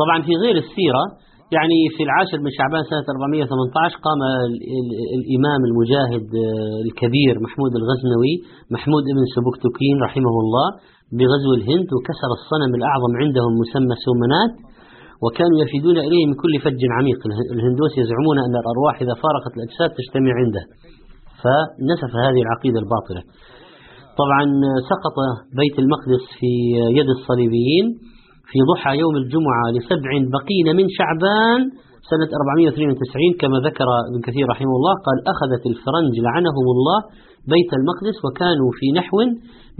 طبعا 0.00 0.18
في 0.26 0.32
غير 0.42 0.56
السيرة 0.64 1.04
يعني 1.56 1.78
في 1.96 2.02
العاشر 2.06 2.38
من 2.44 2.50
شعبان 2.58 2.82
سنة 2.92 3.06
418 3.14 3.96
قام 4.06 4.20
الإمام 5.18 5.60
المجاهد 5.68 6.26
آه، 6.44 6.78
الكبير 6.86 7.34
محمود 7.46 7.72
الغزنوي 7.80 8.34
محمود 8.76 9.04
بن 9.16 9.24
سبكتكين 9.36 9.96
رحمه 10.06 10.34
الله 10.44 10.68
بغزو 11.18 11.50
الهند 11.58 11.88
وكسر 11.96 12.30
الصنم 12.38 12.72
الأعظم 12.78 13.12
عندهم 13.22 13.52
مسمى 13.62 13.94
سومنات 14.06 14.54
وكانوا 15.24 15.58
يفيدون 15.64 15.96
إليه 16.06 16.24
من 16.30 16.36
كل 16.42 16.54
فج 16.64 16.80
عميق. 16.98 17.20
الهندوس 17.56 17.92
يزعمون 18.02 18.36
أن 18.46 18.54
الأرواح 18.62 18.94
إذا 19.04 19.14
فارقت 19.22 19.52
الأجساد 19.56 19.90
تجتمع 19.98 20.32
عنده 20.40 20.64
فنسف 21.42 22.10
هذه 22.24 22.40
العقيدة 22.46 22.78
الباطلة. 22.84 23.22
طبعا 24.20 24.42
سقط 24.90 25.16
بيت 25.60 25.76
المقدس 25.82 26.22
في 26.38 26.50
يد 26.98 27.08
الصليبيين 27.16 27.86
في 28.50 28.58
ضحى 28.70 28.92
يوم 29.02 29.14
الجمعة 29.22 29.64
لسبع 29.76 30.10
بقين 30.36 30.66
من 30.78 30.86
شعبان 30.98 31.60
سنة 32.10 32.30
492 32.40 33.40
كما 33.42 33.56
ذكر 33.68 33.88
ابن 34.10 34.20
كثير 34.26 34.44
رحمه 34.52 34.74
الله 34.78 34.94
قال 35.06 35.18
أخذت 35.32 35.62
الفرنج 35.72 36.12
لعنهم 36.26 36.66
الله 36.74 36.98
بيت 37.54 37.70
المقدس 37.78 38.16
وكانوا 38.24 38.70
في 38.78 38.86
نحو 39.00 39.16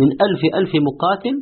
من 0.00 0.08
ألف 0.26 0.40
ألف 0.60 0.72
مقاتل 0.88 1.36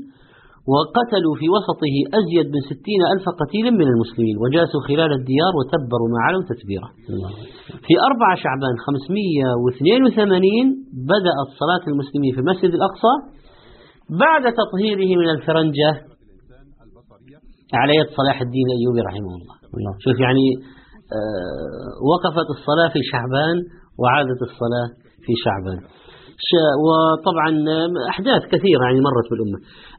وقتلوا 0.73 1.35
في 1.41 1.47
وسطه 1.55 1.95
أزيد 2.19 2.47
من 2.55 2.63
ستين 2.71 3.01
ألف 3.15 3.25
قتيل 3.41 3.67
من 3.81 3.87
المسلمين 3.95 4.37
وجاسوا 4.43 4.81
خلال 4.89 5.11
الديار 5.21 5.53
وتبروا 5.59 6.09
ما 6.15 6.21
علوا 6.27 6.45
تتبيرا. 6.51 6.89
في 7.87 7.95
أربع 8.09 8.29
شعبان 8.45 8.75
582 8.87 10.67
بدأت 11.13 11.49
صلاة 11.63 11.85
المسلمين 11.93 12.31
في 12.35 12.41
المسجد 12.45 12.73
الأقصى 12.79 13.15
بعد 14.25 14.45
تطهيره 14.61 15.11
من 15.21 15.29
الفرنجة 15.37 15.91
على 17.81 17.93
يد 18.01 18.09
صلاح 18.21 18.37
الدين 18.47 18.67
الأيوبي 18.71 19.01
رحمه 19.09 19.33
الله. 19.39 19.55
شوف 20.05 20.17
يعني 20.27 20.47
آه 21.17 21.91
وقفت 22.11 22.49
الصلاة 22.57 22.89
في 22.95 23.01
شعبان 23.13 23.57
وعادت 24.01 24.41
الصلاة 24.49 24.89
في 25.25 25.33
شعبان. 25.45 25.81
وطبعا 26.87 27.51
أحداث 28.13 28.43
كثيرة 28.55 28.83
يعني 28.89 29.01
مرت 29.09 29.27
بالأمة. 29.31 29.59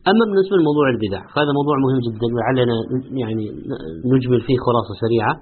أما 0.10 0.24
بالنسبة 0.30 0.56
لموضوع 0.60 0.86
البدع 0.96 1.22
فهذا 1.34 1.52
موضوع 1.60 1.76
مهم 1.86 2.00
جدا 2.08 2.28
ولعلنا 2.36 2.76
يعني 3.24 3.46
نجمل 4.14 4.40
فيه 4.48 4.58
خلاصة 4.68 4.94
سريعة. 5.04 5.34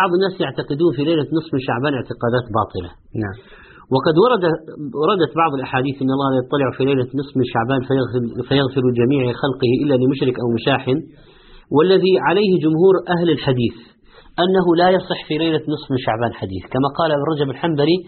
بعض 0.00 0.10
الناس 0.16 0.34
يعتقدون 0.44 0.90
في 0.96 1.02
ليلة 1.08 1.26
نصف 1.36 1.50
من 1.54 1.60
شعبان 1.68 1.92
اعتقادات 1.98 2.46
باطلة. 2.58 2.90
نعم. 3.24 3.36
وقد 3.94 4.14
ورد 4.24 4.42
وردت 5.00 5.32
بعض 5.42 5.52
الأحاديث 5.58 5.96
أن 6.04 6.10
الله 6.16 6.30
يطلع 6.40 6.68
في 6.76 6.82
ليلة 6.90 7.08
نصف 7.20 7.32
من 7.40 7.46
شعبان 7.54 7.80
فيغفر, 7.88 8.22
فيغفر 8.48 8.84
جميع 9.00 9.22
خلقه 9.42 9.70
إلا 9.82 9.94
لمشرك 10.02 10.36
أو 10.42 10.48
مشاحن. 10.58 10.98
والذي 11.76 12.14
عليه 12.28 12.50
جمهور 12.64 12.94
أهل 13.14 13.28
الحديث 13.36 13.76
أنه 14.44 14.66
لا 14.80 14.88
يصح 14.90 15.20
في 15.28 15.34
ليلة 15.38 15.62
نصف 15.74 15.86
من 15.92 15.98
شعبان 16.06 16.32
حديث. 16.40 16.62
كما 16.74 16.88
قال 16.98 17.10
ابن 17.12 17.24
رجب 17.32 17.48
الحنبلي 17.50 17.98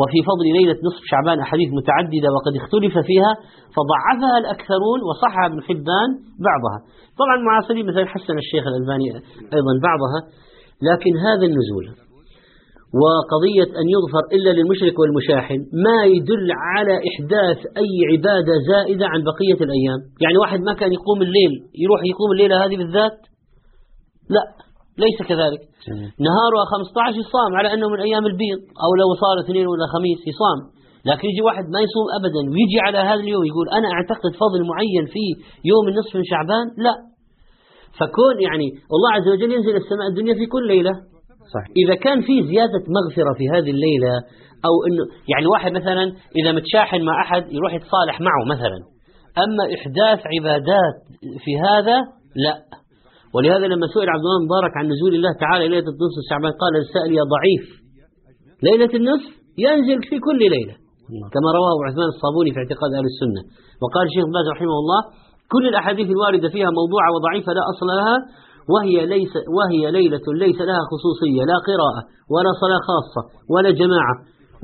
وفي 0.00 0.18
فضل 0.30 0.46
ليلة 0.58 0.78
نصف 0.88 1.02
شعبان 1.12 1.38
أحاديث 1.46 1.68
متعددة 1.80 2.28
وقد 2.36 2.52
اختلف 2.60 2.94
فيها 3.08 3.32
فضعفها 3.76 4.36
الأكثرون 4.42 4.98
وصحها 5.08 5.46
ابن 5.50 5.58
حبان 5.68 6.08
بعضها. 6.48 6.78
طبعا 7.20 7.36
معاصرين 7.48 7.84
مثلا 7.90 8.06
حسن 8.14 8.36
الشيخ 8.44 8.64
الألباني 8.70 9.08
أيضا 9.56 9.72
بعضها 9.88 10.18
لكن 10.88 11.12
هذا 11.26 11.44
النزول 11.50 12.05
وقضية 13.02 13.70
أن 13.80 13.86
يغفر 13.96 14.22
إلا 14.36 14.50
للمشرك 14.56 14.96
والمشاحن 15.00 15.58
ما 15.86 15.98
يدل 16.14 16.48
على 16.72 16.94
إحداث 17.10 17.58
أي 17.82 17.92
عبادة 18.10 18.54
زائدة 18.72 19.06
عن 19.12 19.20
بقية 19.30 19.58
الأيام. 19.66 20.00
يعني 20.22 20.36
واحد 20.42 20.60
ما 20.68 20.72
كان 20.80 20.90
يقوم 20.98 21.18
الليل 21.26 21.52
يروح 21.82 22.00
يقوم 22.12 22.30
الليلة 22.34 22.54
هذه 22.64 22.76
بالذات؟ 22.80 23.16
لا 24.34 24.44
ليس 25.04 25.18
كذلك. 25.30 25.62
نهارها 26.28 26.64
15 26.72 27.18
يصام 27.24 27.50
على 27.58 27.68
أنه 27.74 27.86
من 27.88 28.00
أيام 28.08 28.24
البيض 28.26 28.60
أو 28.84 28.90
لو 29.00 29.08
صار 29.22 29.36
اثنين 29.44 29.66
ولا 29.72 29.86
خميس 29.94 30.20
يصام. 30.32 30.58
لكن 31.10 31.26
يجي 31.30 31.42
واحد 31.48 31.64
ما 31.74 31.80
يصوم 31.86 32.06
أبدا 32.18 32.42
ويجي 32.52 32.78
على 32.86 32.98
هذا 32.98 33.22
اليوم 33.26 33.44
يقول 33.50 33.66
أنا 33.78 33.88
أعتقد 33.96 34.30
فضل 34.42 34.60
معين 34.72 35.04
في 35.14 35.24
يوم 35.70 35.84
النصف 35.90 36.12
من 36.16 36.24
شعبان؟ 36.32 36.66
لا. 36.86 36.94
فكون 37.98 38.36
يعني 38.46 38.68
الله 38.94 39.10
عز 39.16 39.28
وجل 39.32 39.50
ينزل 39.56 39.76
السماء 39.82 40.06
الدنيا 40.10 40.34
في 40.34 40.46
كل 40.46 40.64
ليلة 40.74 40.94
صحيح. 41.54 41.68
إذا 41.82 41.94
كان 42.04 42.18
في 42.20 42.34
زيادة 42.50 42.82
مغفرة 42.96 43.32
في 43.38 43.44
هذه 43.54 43.70
الليلة 43.76 44.14
أو 44.68 44.74
إنه 44.86 45.02
يعني 45.32 45.46
واحد 45.46 45.72
مثلا 45.80 46.04
إذا 46.40 46.50
متشاحن 46.58 47.00
مع 47.08 47.22
أحد 47.24 47.42
يروح 47.56 47.74
يتصالح 47.74 48.20
معه 48.20 48.42
مثلا. 48.54 48.78
أما 49.44 49.64
إحداث 49.76 50.20
عبادات 50.34 50.96
في 51.44 51.52
هذا 51.66 51.96
لا. 52.44 52.54
ولهذا 53.34 53.66
لما 53.72 53.86
سئل 53.94 54.08
عبد 54.14 54.24
الله 54.26 54.38
مبارك 54.46 54.72
عن 54.76 54.84
نزول 54.92 55.12
الله 55.14 55.32
تعالى 55.44 55.64
ليلة 55.68 55.88
النصف 55.94 56.18
الشعبان 56.24 56.52
قال 56.62 56.72
السائل 56.84 57.12
يا 57.20 57.24
ضعيف. 57.34 57.64
ليلة 58.68 58.92
النصف 59.00 59.32
ينزل 59.66 59.98
في 60.10 60.16
كل 60.26 60.38
ليلة. 60.56 60.74
كما 61.34 61.48
رواه 61.58 61.74
عثمان 61.88 62.08
الصابوني 62.14 62.50
في 62.54 62.58
اعتقاد 62.62 62.90
أهل 62.98 63.06
السنة. 63.12 63.42
وقال 63.82 64.04
الشيخ 64.08 64.24
باز 64.36 64.46
رحمه 64.54 64.76
الله 64.82 65.00
كل 65.54 65.64
الأحاديث 65.72 66.08
الواردة 66.14 66.48
فيها 66.54 66.70
موضوعة 66.80 67.08
وضعيفة 67.16 67.50
لا 67.58 67.62
أصل 67.72 67.86
لها 68.00 68.16
وهي, 68.72 68.96
ليس 69.14 69.34
وهي 69.56 69.82
ليلة 69.98 70.26
ليس 70.44 70.58
لها 70.68 70.82
خصوصية 70.92 71.42
لا 71.50 71.58
قراءة 71.68 72.02
ولا 72.34 72.50
صلاة 72.62 72.80
خاصة 72.90 73.22
ولا 73.54 73.70
جماعة. 73.80 74.14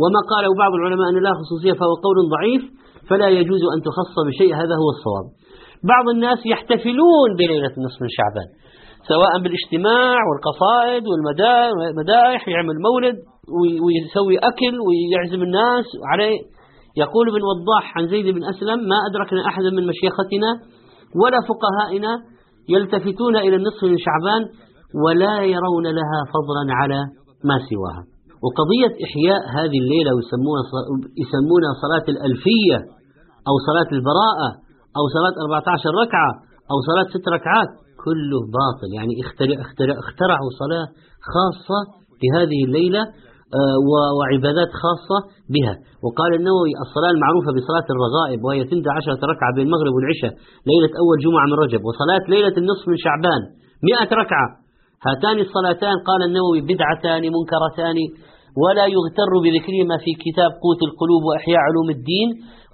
وما 0.02 0.20
قاله 0.32 0.50
بعض 0.62 0.72
العلماء 0.78 1.06
أن 1.10 1.18
لها 1.24 1.34
خصوصية 1.42 1.72
فهو 1.80 1.94
قول 2.06 2.16
ضعيف 2.36 2.62
فلا 3.08 3.28
يجوز 3.38 3.62
أن 3.74 3.78
تخص 3.88 4.14
بشيء 4.28 4.50
هذا 4.60 4.74
هو 4.82 4.88
الصواب. 4.94 5.26
بعض 5.92 6.06
الناس 6.14 6.40
يحتفلون 6.52 7.28
بليلة 7.38 7.72
النصف 7.78 7.98
من 8.04 8.10
شعبان 8.18 8.48
سواء 9.12 9.32
بالاجتماع 9.42 10.18
والقصائد 10.28 11.02
والمدائح 11.10 12.48
يعمل 12.48 12.76
مولد 12.88 13.16
ويسوي 13.84 14.36
أكل 14.50 14.74
ويعزم 14.86 15.42
الناس 15.42 15.86
عليه. 16.12 16.38
يقول 16.96 17.24
ابن 17.28 17.42
وضاح 17.50 17.98
عن 17.98 18.08
زيد 18.08 18.26
بن 18.34 18.44
أسلم 18.44 18.78
ما 18.88 18.98
أدركنا 19.10 19.46
أحدا 19.50 19.70
من 19.70 19.86
مشيختنا 19.86 20.50
ولا 21.22 21.38
فقهائنا 21.48 22.12
يلتفتون 22.68 23.36
إلى 23.36 23.56
النصف 23.56 23.84
من 23.84 23.98
شعبان 24.06 24.42
ولا 25.04 25.34
يرون 25.54 25.86
لها 25.98 26.20
فضلا 26.34 26.64
على 26.80 27.00
ما 27.48 27.56
سواها. 27.70 28.02
وقضية 28.44 28.92
إحياء 29.06 29.40
هذه 29.58 29.78
الليلة 29.84 30.10
يسمونها 31.22 31.72
صلاة 31.84 32.06
الألفية 32.14 32.78
أو 33.48 33.54
صلاة 33.68 33.90
البراءة 33.98 34.48
أو 34.98 35.04
صلاة 35.16 35.34
14 35.44 35.90
ركعة 36.04 36.32
أو 36.70 36.76
صلاة 36.88 37.06
ست 37.14 37.26
ركعات 37.36 37.70
كله 38.04 38.38
باطل. 38.58 38.88
يعني 38.96 39.12
اخترع 39.24 39.56
اخترع 39.66 39.94
اخترعوا 40.04 40.50
صلاة 40.62 40.86
خاصة 41.32 41.80
في 42.18 42.26
هذه 42.36 42.60
الليلة 42.66 43.02
وعبادات 44.18 44.70
خاصة 44.82 45.18
بها. 45.54 45.74
وقال 46.04 46.30
النووي 46.38 46.72
الصلاة 46.84 47.12
المعروفة 47.16 47.50
بصلاة 47.56 47.86
الرغائب 47.94 48.38
وهي 48.44 48.60
12 48.62 49.32
ركعة 49.32 49.50
بين 49.56 49.64
المغرب 49.66 49.92
والعشاء 49.96 50.32
ليلة 50.70 50.92
أول 51.02 51.16
جمعة 51.24 51.46
من 51.50 51.56
رجب 51.64 51.80
وصلاة 51.88 52.24
ليلة 52.34 52.54
النصف 52.62 52.84
من 52.90 52.98
شعبان 53.04 53.42
100 53.86 54.12
ركعة. 54.22 54.48
هاتان 55.06 55.36
الصلاتان 55.46 55.96
قال 56.08 56.20
النووي 56.28 56.60
بدعتان 56.70 57.22
منكرتان 57.36 57.98
ولا 58.62 58.84
يغتر 58.96 59.32
بذكرهما 59.44 59.96
في 60.04 60.10
كتاب 60.24 60.50
قوت 60.64 60.80
القلوب 60.88 61.22
وإحياء 61.28 61.60
علوم 61.68 61.88
الدين 61.96 62.28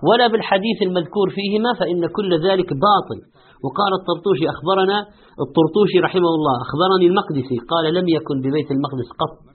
ولا 0.08 0.26
بالحديث 0.32 0.78
المذكور 0.88 1.26
فيهما 1.36 1.70
فإن 1.80 2.00
كل 2.16 2.30
ذلك 2.48 2.68
باطل. 2.86 3.18
وقال 3.64 3.92
الطرطوشي 4.00 4.46
أخبرنا 4.54 4.98
الطرطوشي 5.44 5.98
رحمه 6.06 6.32
الله 6.38 6.54
أخبرني 6.66 7.06
المقدسي 7.10 7.56
قال 7.70 7.84
لم 7.98 8.06
يكن 8.16 8.36
ببيت 8.44 8.68
المقدس 8.76 9.08
قط. 9.20 9.47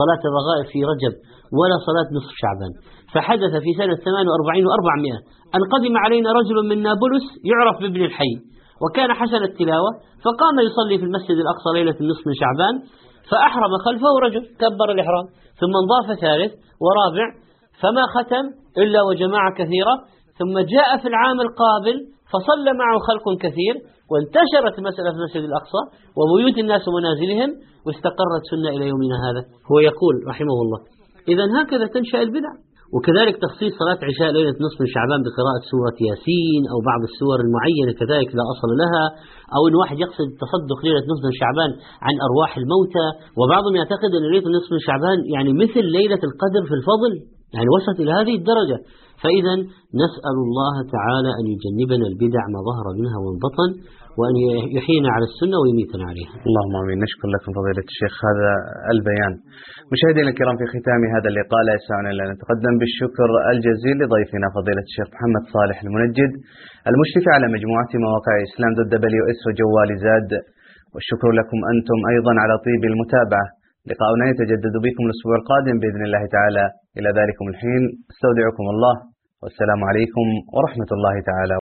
صلاة 0.00 0.22
الرغائب 0.28 0.66
في 0.72 0.80
رجب 0.92 1.14
ولا 1.58 1.76
صلاة 1.88 2.08
نصف 2.16 2.32
شعبان. 2.42 2.72
فحدث 3.14 3.52
في 3.64 3.70
سنة 3.80 3.96
48 4.04 4.64
و400 4.70 5.16
أن 5.56 5.62
قدم 5.74 5.94
علينا 6.04 6.28
رجل 6.40 6.56
من 6.70 6.78
نابلس 6.82 7.26
يعرف 7.50 7.76
بابن 7.82 8.04
الحي 8.04 8.34
وكان 8.82 9.10
حسن 9.20 9.42
التلاوة 9.50 9.90
فقام 10.24 10.56
يصلي 10.68 10.98
في 10.98 11.04
المسجد 11.04 11.36
الأقصى 11.44 11.70
ليلة 11.74 11.96
النصف 12.02 12.26
من 12.26 12.34
شعبان 12.42 12.74
فأحرم 13.30 13.72
خلفه 13.86 14.12
رجل 14.26 14.42
كبر 14.62 14.88
الإحرام 14.94 15.26
ثم 15.60 15.72
انضاف 15.82 16.06
ثالث 16.24 16.52
ورابع 16.84 17.26
فما 17.82 18.04
ختم 18.14 18.44
إلا 18.82 19.00
وجماعة 19.02 19.50
كثيرة 19.60 19.94
ثم 20.38 20.54
جاء 20.74 20.88
في 21.02 21.08
العام 21.08 21.38
القابل 21.40 21.96
فصلى 22.32 22.72
معه 22.82 22.96
خلق 23.08 23.26
كثير 23.44 23.74
وانتشرت 24.10 24.76
مسألة 24.88 25.10
في 25.12 25.18
المسجد 25.20 25.44
الأقصى 25.50 25.82
وبيوت 26.18 26.56
الناس 26.64 26.82
ومنازلهم 26.88 27.50
واستقرت 27.86 28.42
سنة 28.52 28.68
إلى 28.76 28.84
يومنا 28.92 29.16
هذا. 29.26 29.42
هو 29.70 29.78
يقول 29.90 30.14
رحمه 30.32 30.58
الله 30.64 30.80
إذا 31.32 31.44
هكذا 31.58 31.86
تنشأ 31.94 32.20
البدع. 32.26 32.52
وكذلك 32.94 33.34
تخصيص 33.46 33.72
صلاة 33.82 34.00
عشاء 34.08 34.28
ليلة 34.36 34.56
نصف 34.64 34.78
من 34.82 34.88
شعبان 34.96 35.20
بقراءة 35.26 35.62
سورة 35.72 35.96
ياسين 36.08 36.62
أو 36.72 36.78
بعض 36.90 37.00
السور 37.10 37.38
المعينة 37.46 37.92
كذلك 38.00 38.28
لا 38.38 38.44
أصل 38.54 38.70
لها. 38.82 39.04
أو 39.56 39.60
أن 39.68 39.74
واحد 39.80 39.96
يقصد 40.04 40.26
التصدق 40.34 40.78
ليلة 40.86 41.02
نصف 41.12 41.22
من 41.28 41.34
شعبان 41.42 41.70
عن 42.06 42.14
أرواح 42.26 42.50
الموتى. 42.62 43.06
وبعضهم 43.38 43.74
يعتقد 43.80 44.10
أن 44.18 44.24
ليلة 44.32 44.46
نصف 44.56 44.70
من 44.74 44.80
شعبان 44.88 45.18
يعني 45.34 45.50
مثل 45.62 45.82
ليلة 45.98 46.20
القدر 46.28 46.62
في 46.68 46.74
الفضل 46.80 47.12
يعني 47.54 47.68
وصلت 47.76 47.98
إلى 48.02 48.12
هذه 48.20 48.34
الدرجة. 48.40 48.78
فإذا 49.22 49.54
نسأل 50.02 50.36
الله 50.46 50.76
تعالى 50.96 51.30
أن 51.40 51.44
يجنبنا 51.54 52.04
البدع 52.12 52.42
ما 52.54 52.60
ظهر 52.68 52.86
منها 53.00 53.18
وانبطن 53.24 53.70
وأن 54.18 54.36
يحيينا 54.76 55.08
على 55.14 55.24
السنة 55.30 55.56
ويميتنا 55.62 56.04
عليها. 56.10 56.34
اللهم 56.48 56.74
آمين. 56.82 56.98
نشكر 57.04 57.28
لكم 57.34 57.50
فضيلة 57.58 57.86
الشيخ. 57.92 58.14
هذا 58.28 58.50
البيان. 58.94 59.32
مشاهدينا 59.92 60.28
الكرام 60.32 60.56
في 60.60 60.66
ختام 60.74 61.00
هذا 61.14 61.28
اللقاء 61.32 61.60
لا 61.68 61.74
يسعنا 61.78 62.08
إلا 62.12 62.24
نتقدم 62.32 62.74
بالشكر 62.80 63.28
الجزيل 63.52 63.96
لضيفنا 64.02 64.46
فضيلة 64.56 64.84
الشيخ 64.90 65.06
محمد 65.14 65.44
صالح 65.56 65.76
المنجد 65.86 66.32
المشرف 66.90 67.24
على 67.34 67.46
مجموعة 67.56 67.90
مواقع 68.06 68.34
إسلام 68.48 68.70
dot 68.78 69.22
WS 69.32 69.40
وجوال 69.48 69.90
زاد. 70.04 70.30
والشكر 70.92 71.30
لكم 71.40 71.58
أنتم 71.72 71.98
أيضا 72.12 72.32
على 72.42 72.54
طيب 72.66 72.82
المتابعة. 72.90 73.46
لقاؤنا 73.90 74.24
يتجدد 74.32 74.74
بكم 74.86 75.02
الأسبوع 75.08 75.34
القادم 75.40 75.76
بإذن 75.82 76.02
الله 76.08 76.22
تعالى. 76.36 76.64
إلى 76.98 77.10
ذلكم 77.20 77.44
الحين 77.52 77.82
استودعكم 78.12 78.64
الله 78.74 78.94
والسلام 79.42 79.80
عليكم 79.90 80.26
ورحمة 80.56 80.90
الله 80.96 81.14
تعالى 81.30 81.56